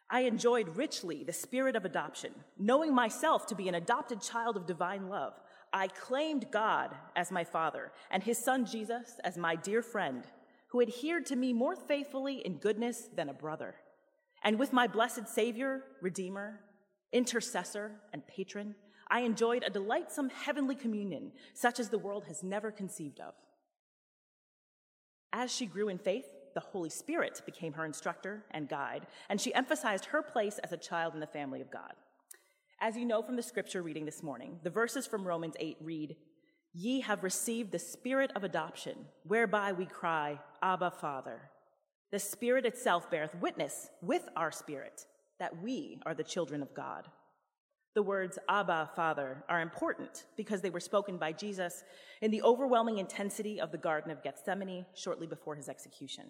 I 0.09 0.21
enjoyed 0.21 0.77
richly 0.77 1.23
the 1.23 1.33
spirit 1.33 1.75
of 1.75 1.85
adoption, 1.85 2.31
knowing 2.57 2.95
myself 2.95 3.45
to 3.47 3.55
be 3.55 3.67
an 3.67 3.75
adopted 3.75 4.21
child 4.21 4.55
of 4.55 4.65
divine 4.65 5.09
love. 5.09 5.33
I 5.73 5.89
claimed 5.89 6.49
God 6.49 6.95
as 7.15 7.29
my 7.29 7.43
father 7.43 7.91
and 8.09 8.23
his 8.23 8.37
son 8.37 8.65
Jesus 8.65 9.19
as 9.23 9.37
my 9.37 9.55
dear 9.55 9.81
friend, 9.81 10.23
who 10.69 10.81
adhered 10.81 11.25
to 11.27 11.35
me 11.35 11.53
more 11.53 11.75
faithfully 11.75 12.37
in 12.45 12.57
goodness 12.57 13.09
than 13.13 13.29
a 13.29 13.33
brother. 13.33 13.75
And 14.43 14.57
with 14.57 14.71
my 14.71 14.87
blessed 14.87 15.27
Savior, 15.27 15.83
Redeemer, 16.01 16.61
intercessor, 17.11 17.91
and 18.13 18.25
patron, 18.27 18.75
I 19.09 19.21
enjoyed 19.21 19.63
a 19.63 19.69
delightsome 19.69 20.29
heavenly 20.29 20.75
communion 20.75 21.31
such 21.53 21.79
as 21.79 21.89
the 21.89 21.97
world 21.97 22.25
has 22.25 22.43
never 22.43 22.71
conceived 22.71 23.19
of. 23.19 23.33
As 25.33 25.53
she 25.53 25.65
grew 25.65 25.89
in 25.89 25.97
faith, 25.97 26.25
the 26.53 26.59
Holy 26.61 26.89
Spirit 26.89 27.41
became 27.45 27.73
her 27.73 27.85
instructor 27.85 28.43
and 28.51 28.67
guide, 28.67 29.05
and 29.29 29.39
she 29.39 29.53
emphasized 29.53 30.05
her 30.05 30.21
place 30.21 30.57
as 30.59 30.71
a 30.71 30.77
child 30.77 31.13
in 31.13 31.19
the 31.19 31.27
family 31.27 31.61
of 31.61 31.69
God. 31.69 31.93
As 32.79 32.95
you 32.95 33.05
know 33.05 33.21
from 33.21 33.35
the 33.35 33.43
scripture 33.43 33.81
reading 33.81 34.05
this 34.05 34.23
morning, 34.23 34.59
the 34.63 34.69
verses 34.69 35.05
from 35.05 35.27
Romans 35.27 35.55
8 35.59 35.77
read, 35.81 36.15
Ye 36.73 37.01
have 37.01 37.23
received 37.23 37.71
the 37.71 37.79
spirit 37.79 38.31
of 38.35 38.43
adoption, 38.43 38.97
whereby 39.23 39.71
we 39.71 39.85
cry, 39.85 40.39
Abba, 40.61 40.91
Father. 40.91 41.41
The 42.11 42.19
Spirit 42.19 42.65
itself 42.65 43.09
beareth 43.11 43.35
witness 43.35 43.89
with 44.01 44.29
our 44.35 44.51
spirit 44.51 45.05
that 45.39 45.61
we 45.61 45.99
are 46.05 46.13
the 46.13 46.23
children 46.23 46.61
of 46.61 46.73
God. 46.73 47.07
The 47.97 48.03
words 48.03 48.37
Abba, 48.47 48.91
Father, 48.95 49.43
are 49.49 49.59
important 49.59 50.25
because 50.35 50.61
they 50.61 50.69
were 50.69 50.79
spoken 50.79 51.17
by 51.17 51.31
Jesus 51.31 51.83
in 52.21 52.29
the 52.29 52.43
overwhelming 52.43 52.99
intensity 52.99 53.59
of 53.59 53.71
the 53.71 53.79
Garden 53.79 54.11
of 54.11 54.21
Gethsemane 54.21 54.85
shortly 54.93 55.25
before 55.25 55.55
his 55.55 55.67
execution. 55.67 56.25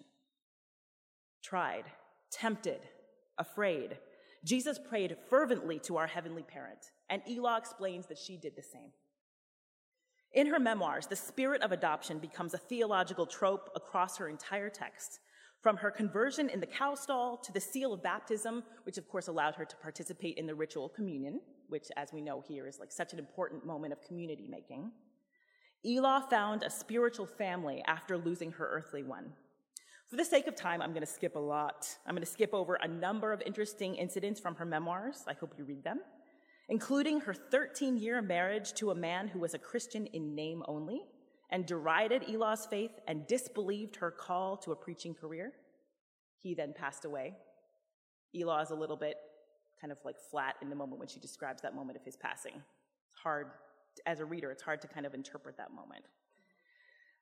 Tried, 1.42 1.84
tempted, 2.30 2.80
afraid, 3.36 3.98
Jesus 4.42 4.78
prayed 4.78 5.18
fervently 5.28 5.78
to 5.80 5.98
our 5.98 6.06
heavenly 6.06 6.42
parent, 6.42 6.92
and 7.10 7.20
Elaw 7.28 7.58
explains 7.58 8.06
that 8.06 8.16
she 8.16 8.38
did 8.38 8.56
the 8.56 8.62
same. 8.62 8.92
In 10.32 10.46
her 10.46 10.58
memoirs, 10.58 11.06
the 11.06 11.16
spirit 11.16 11.60
of 11.60 11.70
adoption 11.70 12.18
becomes 12.18 12.54
a 12.54 12.58
theological 12.58 13.26
trope 13.26 13.68
across 13.76 14.16
her 14.16 14.30
entire 14.30 14.70
text, 14.70 15.20
from 15.60 15.76
her 15.76 15.90
conversion 15.90 16.48
in 16.48 16.60
the 16.60 16.66
cow 16.66 16.94
stall 16.94 17.36
to 17.38 17.52
the 17.52 17.60
seal 17.60 17.92
of 17.92 18.02
baptism, 18.02 18.62
which 18.84 18.98
of 18.98 19.08
course 19.08 19.28
allowed 19.28 19.54
her 19.56 19.64
to 19.64 19.76
participate 19.76 20.38
in 20.38 20.46
the 20.46 20.54
ritual 20.54 20.88
communion, 20.88 21.40
which, 21.68 21.88
as 21.96 22.12
we 22.12 22.20
know 22.20 22.42
here, 22.46 22.66
is 22.66 22.78
like 22.78 22.92
such 22.92 23.12
an 23.12 23.18
important 23.18 23.66
moment 23.66 23.92
of 23.92 24.00
community 24.02 24.46
making. 24.48 24.90
Elaw 25.86 26.28
found 26.28 26.62
a 26.62 26.70
spiritual 26.70 27.26
family 27.26 27.82
after 27.86 28.16
losing 28.16 28.52
her 28.52 28.68
earthly 28.68 29.02
one. 29.02 29.32
For 30.08 30.16
the 30.16 30.24
sake 30.24 30.46
of 30.46 30.56
time, 30.56 30.80
I'm 30.80 30.92
going 30.92 31.04
to 31.04 31.06
skip 31.06 31.36
a 31.36 31.40
lot. 31.40 31.86
I'm 32.06 32.14
going 32.14 32.24
to 32.24 32.30
skip 32.30 32.54
over 32.54 32.78
a 32.80 32.88
number 32.88 33.32
of 33.32 33.42
interesting 33.44 33.94
incidents 33.94 34.40
from 34.40 34.54
her 34.54 34.64
memoirs. 34.64 35.24
I 35.28 35.34
hope 35.34 35.54
you 35.58 35.64
read 35.64 35.84
them, 35.84 36.00
including 36.68 37.20
her 37.20 37.34
13 37.34 37.96
year 37.98 38.22
marriage 38.22 38.72
to 38.74 38.90
a 38.90 38.94
man 38.94 39.28
who 39.28 39.38
was 39.38 39.54
a 39.54 39.58
Christian 39.58 40.06
in 40.06 40.34
name 40.34 40.62
only 40.66 41.02
and 41.50 41.66
derided 41.66 42.22
Elaw's 42.22 42.66
faith 42.66 42.92
and 43.06 43.26
disbelieved 43.26 43.96
her 43.96 44.10
call 44.10 44.56
to 44.58 44.72
a 44.72 44.76
preaching 44.76 45.14
career. 45.14 45.52
He 46.40 46.54
then 46.54 46.72
passed 46.72 47.04
away. 47.04 47.34
Elaw 48.36 48.62
is 48.62 48.70
a 48.70 48.74
little 48.74 48.96
bit 48.96 49.16
kind 49.80 49.92
of 49.92 49.98
like 50.04 50.16
flat 50.30 50.56
in 50.60 50.70
the 50.70 50.76
moment 50.76 50.98
when 50.98 51.08
she 51.08 51.20
describes 51.20 51.62
that 51.62 51.74
moment 51.74 51.98
of 51.98 52.04
his 52.04 52.16
passing. 52.16 52.52
It's 52.54 53.20
hard, 53.22 53.48
as 54.06 54.20
a 54.20 54.24
reader, 54.24 54.50
it's 54.50 54.62
hard 54.62 54.82
to 54.82 54.88
kind 54.88 55.06
of 55.06 55.14
interpret 55.14 55.56
that 55.56 55.72
moment. 55.72 56.04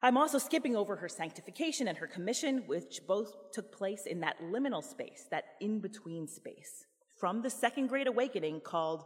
I'm 0.02 0.16
also 0.16 0.38
skipping 0.38 0.76
over 0.76 0.96
her 0.96 1.08
sanctification 1.08 1.88
and 1.88 1.96
her 1.98 2.06
commission, 2.06 2.64
which 2.66 3.00
both 3.06 3.50
took 3.52 3.72
place 3.72 4.06
in 4.06 4.20
that 4.20 4.36
liminal 4.42 4.84
space, 4.84 5.26
that 5.30 5.44
in 5.60 5.80
between 5.80 6.26
space, 6.26 6.86
from 7.18 7.40
the 7.40 7.50
second 7.50 7.86
great 7.86 8.06
awakening 8.06 8.60
called 8.60 9.04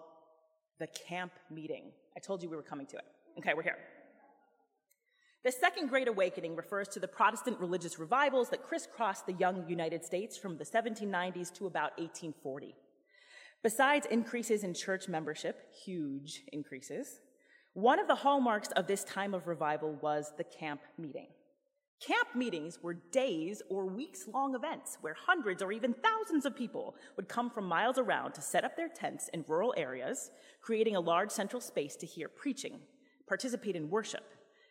the 0.78 0.88
camp 0.88 1.32
meeting. 1.50 1.92
I 2.16 2.20
told 2.20 2.42
you 2.42 2.50
we 2.50 2.56
were 2.56 2.62
coming 2.62 2.86
to 2.86 2.96
it. 2.96 3.04
Okay, 3.38 3.52
we're 3.54 3.62
here. 3.62 3.78
The 5.42 5.50
Second 5.50 5.88
Great 5.88 6.06
Awakening 6.06 6.54
refers 6.54 6.86
to 6.88 7.00
the 7.00 7.08
Protestant 7.08 7.58
religious 7.60 7.98
revivals 7.98 8.50
that 8.50 8.62
crisscrossed 8.62 9.24
the 9.24 9.32
young 9.32 9.66
United 9.66 10.04
States 10.04 10.36
from 10.36 10.58
the 10.58 10.66
1790s 10.66 11.50
to 11.54 11.66
about 11.66 11.92
1840. 11.98 12.74
Besides 13.62 14.06
increases 14.10 14.64
in 14.64 14.74
church 14.74 15.08
membership, 15.08 15.72
huge 15.82 16.42
increases, 16.52 17.20
one 17.72 17.98
of 17.98 18.06
the 18.06 18.16
hallmarks 18.16 18.68
of 18.76 18.86
this 18.86 19.02
time 19.02 19.32
of 19.32 19.46
revival 19.46 19.96
was 20.02 20.30
the 20.36 20.44
camp 20.44 20.82
meeting. 20.98 21.28
Camp 22.06 22.28
meetings 22.34 22.78
were 22.82 23.00
days 23.10 23.62
or 23.70 23.86
weeks 23.86 24.28
long 24.28 24.54
events 24.54 24.98
where 25.00 25.14
hundreds 25.14 25.62
or 25.62 25.72
even 25.72 25.94
thousands 25.94 26.44
of 26.44 26.54
people 26.54 26.96
would 27.16 27.30
come 27.30 27.48
from 27.48 27.64
miles 27.64 27.96
around 27.96 28.34
to 28.34 28.42
set 28.42 28.64
up 28.64 28.76
their 28.76 28.88
tents 28.88 29.30
in 29.32 29.42
rural 29.48 29.72
areas, 29.78 30.30
creating 30.60 30.96
a 30.96 31.00
large 31.00 31.30
central 31.30 31.62
space 31.62 31.96
to 31.96 32.04
hear 32.04 32.28
preaching, 32.28 32.78
participate 33.26 33.74
in 33.74 33.88
worship, 33.88 34.24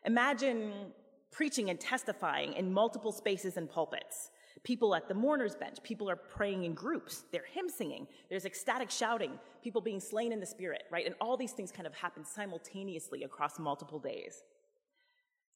Imagine 0.06 0.92
preaching 1.32 1.70
and 1.70 1.80
testifying 1.80 2.54
in 2.54 2.74
multiple 2.74 3.12
spaces 3.12 3.58
and 3.58 3.70
pulpits. 3.70 4.32
People 4.64 4.96
at 4.96 5.08
the 5.08 5.14
mourner's 5.14 5.56
bench, 5.56 5.78
people 5.84 6.10
are 6.10 6.16
praying 6.16 6.64
in 6.64 6.74
groups, 6.74 7.24
they're 7.32 7.46
hymn 7.50 7.70
singing, 7.70 8.08
there's 8.30 8.46
ecstatic 8.46 8.92
shouting, 8.92 9.40
people 9.64 9.80
being 9.80 10.00
slain 10.02 10.34
in 10.34 10.40
the 10.40 10.46
spirit, 10.46 10.84
right? 10.92 11.06
And 11.06 11.16
all 11.22 11.38
these 11.38 11.54
things 11.54 11.72
kind 11.72 11.88
of 11.88 11.94
happen 11.94 12.26
simultaneously 12.26 13.24
across 13.24 13.58
multiple 13.58 14.00
days. 14.00 14.44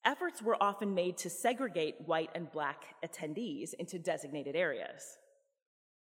Efforts 0.06 0.42
were 0.42 0.62
often 0.62 0.94
made 0.94 1.16
to 1.18 1.30
segregate 1.30 1.96
white 2.06 2.30
and 2.34 2.50
black 2.50 2.94
attendees 3.04 3.74
into 3.74 3.98
designated 3.98 4.54
areas, 4.54 5.18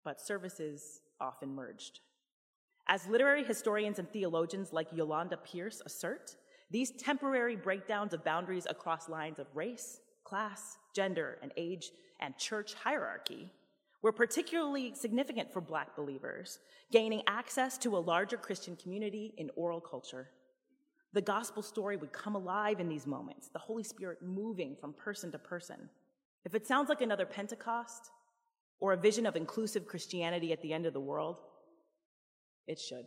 but 0.05 0.21
services 0.21 1.01
often 1.21 1.55
merged. 1.55 2.01
As 2.87 3.07
literary 3.07 3.45
historians 3.45 3.99
and 3.99 4.11
theologians 4.11 4.73
like 4.73 4.89
Yolanda 4.93 5.37
Pierce 5.37 5.81
assert, 5.85 6.37
these 6.71 6.93
temporary 6.93 7.57
breakdowns 7.57 8.13
of 8.13 8.25
boundaries 8.25 8.67
across 8.69 9.09
lines 9.09 9.39
of 9.39 9.47
race, 9.55 10.01
class, 10.25 10.79
gender, 10.95 11.39
and 11.43 11.53
age, 11.57 11.91
and 12.21 12.37
church 12.37 12.75
hierarchy 12.75 13.51
were 14.03 14.13
particularly 14.13 14.95
significant 14.95 15.53
for 15.53 15.61
Black 15.61 15.95
believers, 15.97 16.59
gaining 16.91 17.23
access 17.27 17.77
to 17.79 17.97
a 17.97 17.99
larger 17.99 18.37
Christian 18.37 18.77
community 18.77 19.35
in 19.37 19.51
oral 19.57 19.81
culture. 19.81 20.29
The 21.13 21.21
gospel 21.21 21.63
story 21.63 21.97
would 21.97 22.13
come 22.13 22.37
alive 22.37 22.81
in 22.81 22.89
these 22.89 23.07
moments, 23.07 23.49
the 23.49 23.59
Holy 23.59 23.83
Spirit 23.83 24.23
moving 24.23 24.77
from 24.81 24.93
person 24.93 25.33
to 25.33 25.39
person. 25.39 25.89
If 26.45 26.55
it 26.55 26.67
sounds 26.67 26.89
like 26.89 27.01
another 27.01 27.27
Pentecost 27.27 28.11
or 28.79 28.93
a 28.93 28.97
vision 28.97 29.27
of 29.27 29.37
inclusive 29.37 29.87
Christianity 29.87 30.53
at 30.53 30.63
the 30.63 30.73
end 30.73 30.87
of 30.87 30.95
the 30.95 31.01
world, 31.01 31.37
it 32.67 32.79
should. 32.79 33.07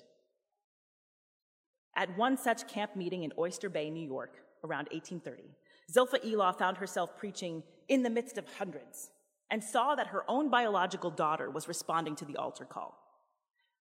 At 1.96 2.18
one 2.18 2.38
such 2.38 2.68
camp 2.68 2.96
meeting 2.96 3.24
in 3.24 3.34
Oyster 3.38 3.70
Bay, 3.70 3.90
New 3.90 4.06
York, 4.06 4.38
around 4.64 4.88
1830, 4.92 5.44
Zilpha 5.92 6.24
Elaw 6.26 6.58
found 6.58 6.78
herself 6.78 7.18
preaching 7.18 7.64
in 7.88 8.04
the 8.04 8.10
midst 8.10 8.38
of 8.38 8.46
hundreds 8.58 9.12
and 9.52 9.64
saw 9.64 9.94
that 9.94 10.08
her 10.08 10.24
own 10.28 10.50
biological 10.50 11.12
daughter 11.12 11.50
was 11.52 11.68
responding 11.68 12.16
to 12.16 12.26
the 12.26 12.38
altar 12.38 12.66
call. 12.66 12.98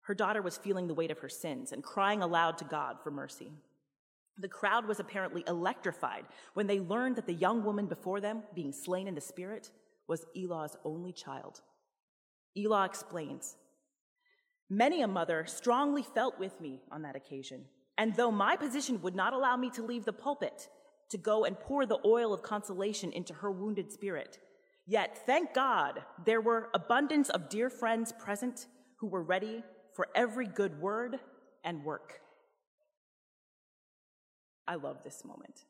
Her 0.02 0.14
daughter 0.14 0.42
was 0.42 0.58
feeling 0.58 0.88
the 0.88 0.94
weight 0.94 1.12
of 1.12 1.20
her 1.20 1.28
sins 1.28 1.70
and 1.70 1.84
crying 1.84 2.22
aloud 2.22 2.58
to 2.58 2.64
God 2.64 2.96
for 3.02 3.12
mercy. 3.12 3.52
The 4.38 4.48
crowd 4.48 4.88
was 4.88 4.98
apparently 4.98 5.44
electrified 5.46 6.24
when 6.54 6.66
they 6.66 6.80
learned 6.80 7.16
that 7.16 7.26
the 7.26 7.34
young 7.34 7.62
woman 7.62 7.86
before 7.86 8.20
them, 8.20 8.42
being 8.54 8.72
slain 8.72 9.06
in 9.06 9.14
the 9.14 9.20
spirit, 9.20 9.70
was 10.08 10.24
Elaw's 10.36 10.76
only 10.84 11.12
child. 11.12 11.60
Elaw 12.58 12.86
explains 12.86 13.56
Many 14.68 15.02
a 15.02 15.08
mother 15.08 15.44
strongly 15.46 16.02
felt 16.02 16.38
with 16.38 16.60
me 16.60 16.80
on 16.90 17.02
that 17.02 17.16
occasion 17.16 17.66
and 18.00 18.16
though 18.16 18.30
my 18.30 18.56
position 18.56 19.02
would 19.02 19.14
not 19.14 19.34
allow 19.34 19.58
me 19.58 19.68
to 19.68 19.82
leave 19.82 20.06
the 20.06 20.12
pulpit 20.14 20.70
to 21.10 21.18
go 21.18 21.44
and 21.44 21.60
pour 21.60 21.84
the 21.84 21.98
oil 22.02 22.32
of 22.32 22.42
consolation 22.42 23.12
into 23.12 23.34
her 23.34 23.50
wounded 23.50 23.92
spirit, 23.92 24.38
yet 24.86 25.18
thank 25.26 25.52
God 25.52 26.00
there 26.24 26.40
were 26.40 26.70
abundance 26.72 27.28
of 27.28 27.50
dear 27.50 27.68
friends 27.68 28.10
present 28.12 28.68
who 29.00 29.06
were 29.06 29.22
ready 29.22 29.62
for 29.94 30.08
every 30.14 30.46
good 30.46 30.80
word 30.80 31.18
and 31.62 31.84
work. 31.84 32.20
I 34.66 34.76
love 34.76 35.04
this 35.04 35.22
moment. 35.22 35.66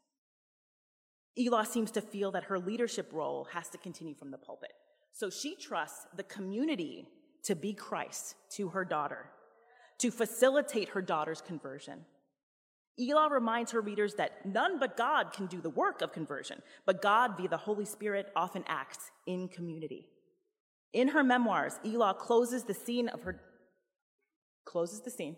Elaw 1.36 1.66
seems 1.66 1.90
to 1.90 2.00
feel 2.00 2.30
that 2.30 2.44
her 2.44 2.60
leadership 2.60 3.10
role 3.12 3.48
has 3.52 3.68
to 3.70 3.78
continue 3.78 4.14
from 4.14 4.30
the 4.30 4.38
pulpit. 4.38 4.72
So 5.12 5.30
she 5.30 5.56
trusts 5.56 6.06
the 6.16 6.22
community 6.22 7.08
to 7.42 7.56
be 7.56 7.72
Christ 7.72 8.36
to 8.52 8.68
her 8.68 8.84
daughter, 8.84 9.30
to 9.98 10.12
facilitate 10.12 10.90
her 10.90 11.02
daughter's 11.02 11.40
conversion. 11.40 12.04
Elaw 12.98 13.30
reminds 13.30 13.72
her 13.72 13.80
readers 13.80 14.14
that 14.14 14.44
none 14.44 14.78
but 14.78 14.96
God 14.96 15.32
can 15.32 15.46
do 15.46 15.60
the 15.60 15.70
work 15.70 16.02
of 16.02 16.12
conversion, 16.12 16.60
but 16.84 17.00
God, 17.00 17.36
via 17.36 17.48
the 17.48 17.56
Holy 17.56 17.84
Spirit, 17.84 18.30
often 18.36 18.64
acts 18.66 19.10
in 19.26 19.48
community. 19.48 20.08
In 20.92 21.08
her 21.08 21.22
memoirs, 21.22 21.78
Elaw 21.84 22.18
closes 22.18 22.64
the 22.64 22.74
scene 22.74 23.08
of 23.08 23.22
her 23.22 23.40
closes 24.64 25.00
the 25.00 25.10
scene 25.10 25.36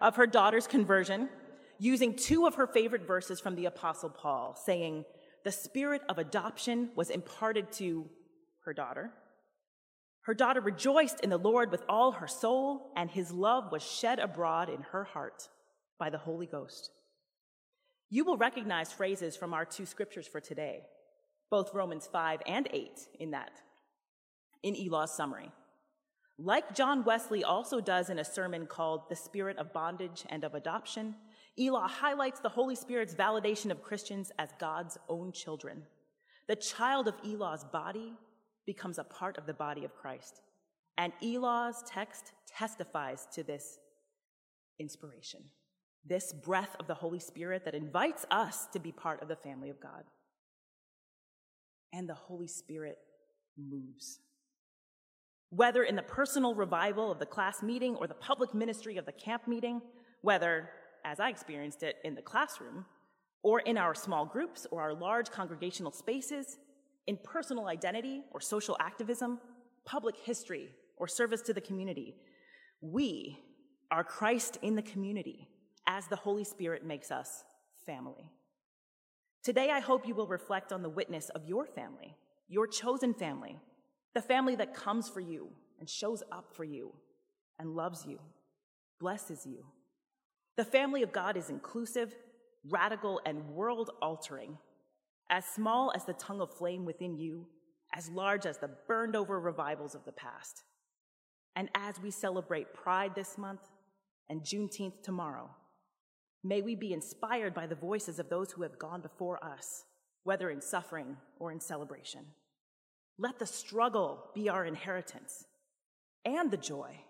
of 0.00 0.16
her 0.16 0.26
daughter's 0.26 0.66
conversion 0.66 1.28
using 1.78 2.14
two 2.14 2.46
of 2.46 2.56
her 2.56 2.66
favorite 2.66 3.06
verses 3.06 3.40
from 3.40 3.54
the 3.54 3.66
apostle 3.66 4.10
Paul, 4.10 4.54
saying, 4.54 5.04
"The 5.44 5.52
spirit 5.52 6.02
of 6.08 6.18
adoption 6.18 6.90
was 6.94 7.10
imparted 7.10 7.70
to 7.72 8.10
her 8.64 8.72
daughter. 8.72 9.12
Her 10.22 10.34
daughter 10.34 10.60
rejoiced 10.60 11.20
in 11.20 11.30
the 11.30 11.38
Lord 11.38 11.70
with 11.70 11.84
all 11.88 12.12
her 12.12 12.26
soul, 12.26 12.92
and 12.96 13.10
his 13.10 13.30
love 13.30 13.70
was 13.70 13.82
shed 13.82 14.18
abroad 14.18 14.68
in 14.68 14.82
her 14.82 15.04
heart 15.04 15.48
by 15.98 16.10
the 16.10 16.18
Holy 16.18 16.46
Ghost." 16.46 16.90
You 18.08 18.24
will 18.24 18.36
recognize 18.36 18.92
phrases 18.92 19.36
from 19.36 19.54
our 19.54 19.64
two 19.64 19.86
scriptures 19.86 20.28
for 20.28 20.40
today, 20.40 20.86
both 21.50 21.74
Romans 21.74 22.06
5 22.06 22.42
and 22.46 22.68
8 22.70 23.08
in 23.18 23.32
that, 23.32 23.62
in 24.62 24.74
Elaw's 24.76 25.14
summary. 25.14 25.50
Like 26.36 26.74
John 26.74 27.04
Wesley 27.04 27.44
also 27.44 27.80
does 27.80 28.10
in 28.10 28.18
a 28.18 28.24
sermon 28.24 28.66
called 28.66 29.08
The 29.08 29.16
Spirit 29.16 29.56
of 29.56 29.72
Bondage 29.72 30.24
and 30.28 30.44
of 30.44 30.54
Adoption, 30.54 31.16
Elaw 31.58 31.88
highlights 31.88 32.40
the 32.40 32.48
Holy 32.48 32.74
Spirit's 32.74 33.14
validation 33.14 33.70
of 33.70 33.82
Christians 33.82 34.32
as 34.38 34.52
God's 34.58 34.98
own 35.08 35.30
children. 35.32 35.86
The 36.48 36.56
child 36.56 37.06
of 37.06 37.16
Elaw's 37.22 37.64
body 37.64 38.16
becomes 38.66 38.98
a 38.98 39.04
part 39.04 39.38
of 39.38 39.46
the 39.46 39.54
body 39.54 39.84
of 39.84 39.94
Christ. 39.94 40.40
And 40.98 41.12
Elaw's 41.22 41.82
text 41.86 42.32
testifies 42.46 43.26
to 43.34 43.44
this 43.44 43.78
inspiration 44.78 45.50
this 46.06 46.32
breath 46.32 46.76
of 46.78 46.86
the 46.86 46.94
Holy 46.94 47.18
Spirit 47.18 47.64
that 47.64 47.74
invites 47.74 48.26
us 48.30 48.66
to 48.72 48.78
be 48.78 48.92
part 48.92 49.22
of 49.22 49.28
the 49.28 49.36
family 49.36 49.70
of 49.70 49.80
God. 49.80 50.04
And 51.92 52.08
the 52.08 52.14
Holy 52.14 52.48
Spirit 52.48 52.98
moves. 53.56 54.18
Whether 55.50 55.84
in 55.84 55.96
the 55.96 56.02
personal 56.02 56.54
revival 56.54 57.10
of 57.10 57.18
the 57.18 57.26
class 57.26 57.62
meeting 57.62 57.96
or 57.96 58.06
the 58.06 58.14
public 58.14 58.52
ministry 58.54 58.96
of 58.96 59.06
the 59.06 59.12
camp 59.12 59.46
meeting, 59.46 59.80
whether, 60.20 60.68
as 61.04 61.20
I 61.20 61.30
experienced 61.30 61.82
it 61.82 61.96
in 62.04 62.14
the 62.14 62.22
classroom, 62.22 62.84
or 63.42 63.60
in 63.60 63.78
our 63.78 63.94
small 63.94 64.26
groups 64.26 64.66
or 64.70 64.80
our 64.80 64.94
large 64.94 65.30
congregational 65.30 65.92
spaces, 65.92 66.58
in 67.06 67.18
personal 67.22 67.68
identity 67.68 68.22
or 68.32 68.40
social 68.40 68.76
activism, 68.80 69.38
public 69.84 70.16
history 70.16 70.70
or 70.96 71.06
service 71.06 71.42
to 71.42 71.52
the 71.52 71.60
community. 71.60 72.16
We 72.80 73.38
are 73.90 74.02
Christ 74.02 74.58
in 74.62 74.74
the 74.74 74.82
community 74.82 75.48
as 75.86 76.06
the 76.06 76.16
Holy 76.16 76.44
Spirit 76.44 76.84
makes 76.84 77.10
us 77.10 77.44
family. 77.86 78.30
Today, 79.42 79.70
I 79.70 79.80
hope 79.80 80.06
you 80.06 80.14
will 80.14 80.26
reflect 80.26 80.72
on 80.72 80.82
the 80.82 80.88
witness 80.88 81.28
of 81.30 81.44
your 81.46 81.66
family, 81.66 82.16
your 82.48 82.66
chosen 82.66 83.12
family, 83.12 83.58
the 84.14 84.22
family 84.22 84.56
that 84.56 84.74
comes 84.74 85.08
for 85.08 85.20
you 85.20 85.48
and 85.78 85.88
shows 85.88 86.22
up 86.32 86.54
for 86.54 86.64
you 86.64 86.92
and 87.58 87.74
loves 87.74 88.06
you, 88.06 88.18
blesses 88.98 89.44
you. 89.44 89.66
The 90.56 90.64
family 90.64 91.02
of 91.02 91.12
God 91.12 91.36
is 91.36 91.50
inclusive, 91.50 92.14
radical, 92.70 93.20
and 93.26 93.50
world 93.50 93.90
altering, 94.00 94.56
as 95.28 95.44
small 95.44 95.92
as 95.94 96.04
the 96.04 96.12
tongue 96.14 96.40
of 96.40 96.56
flame 96.56 96.84
within 96.84 97.16
you, 97.16 97.46
as 97.92 98.08
large 98.08 98.46
as 98.46 98.58
the 98.58 98.70
burned 98.88 99.16
over 99.16 99.38
revivals 99.38 99.94
of 99.94 100.04
the 100.04 100.12
past. 100.12 100.62
And 101.56 101.68
as 101.74 102.00
we 102.00 102.10
celebrate 102.10 102.72
Pride 102.72 103.14
this 103.14 103.36
month 103.36 103.60
and 104.28 104.42
Juneteenth 104.42 105.02
tomorrow, 105.02 105.50
may 106.44 106.60
we 106.60 106.74
be 106.74 106.92
inspired 106.92 107.54
by 107.54 107.66
the 107.66 107.74
voices 107.74 108.18
of 108.18 108.28
those 108.28 108.52
who 108.52 108.62
have 108.62 108.78
gone 108.78 109.00
before 109.00 109.42
us, 109.42 109.84
whether 110.22 110.50
in 110.50 110.60
suffering 110.60 111.16
or 111.40 111.50
in 111.50 111.58
celebration. 111.58 112.20
Let 113.18 113.38
the 113.38 113.46
struggle 113.46 114.30
be 114.34 114.48
our 114.50 114.66
inheritance 114.66 115.46
and 116.24 116.50
the 116.50 116.58
joy, 116.58 117.00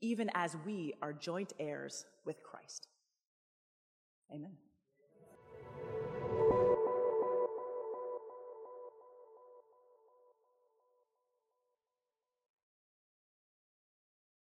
even 0.00 0.28
as 0.34 0.56
we 0.66 0.94
are 1.00 1.12
joint 1.12 1.52
heirs 1.60 2.04
with 2.24 2.42
Christ. 2.42 2.88
Amen. 4.32 4.56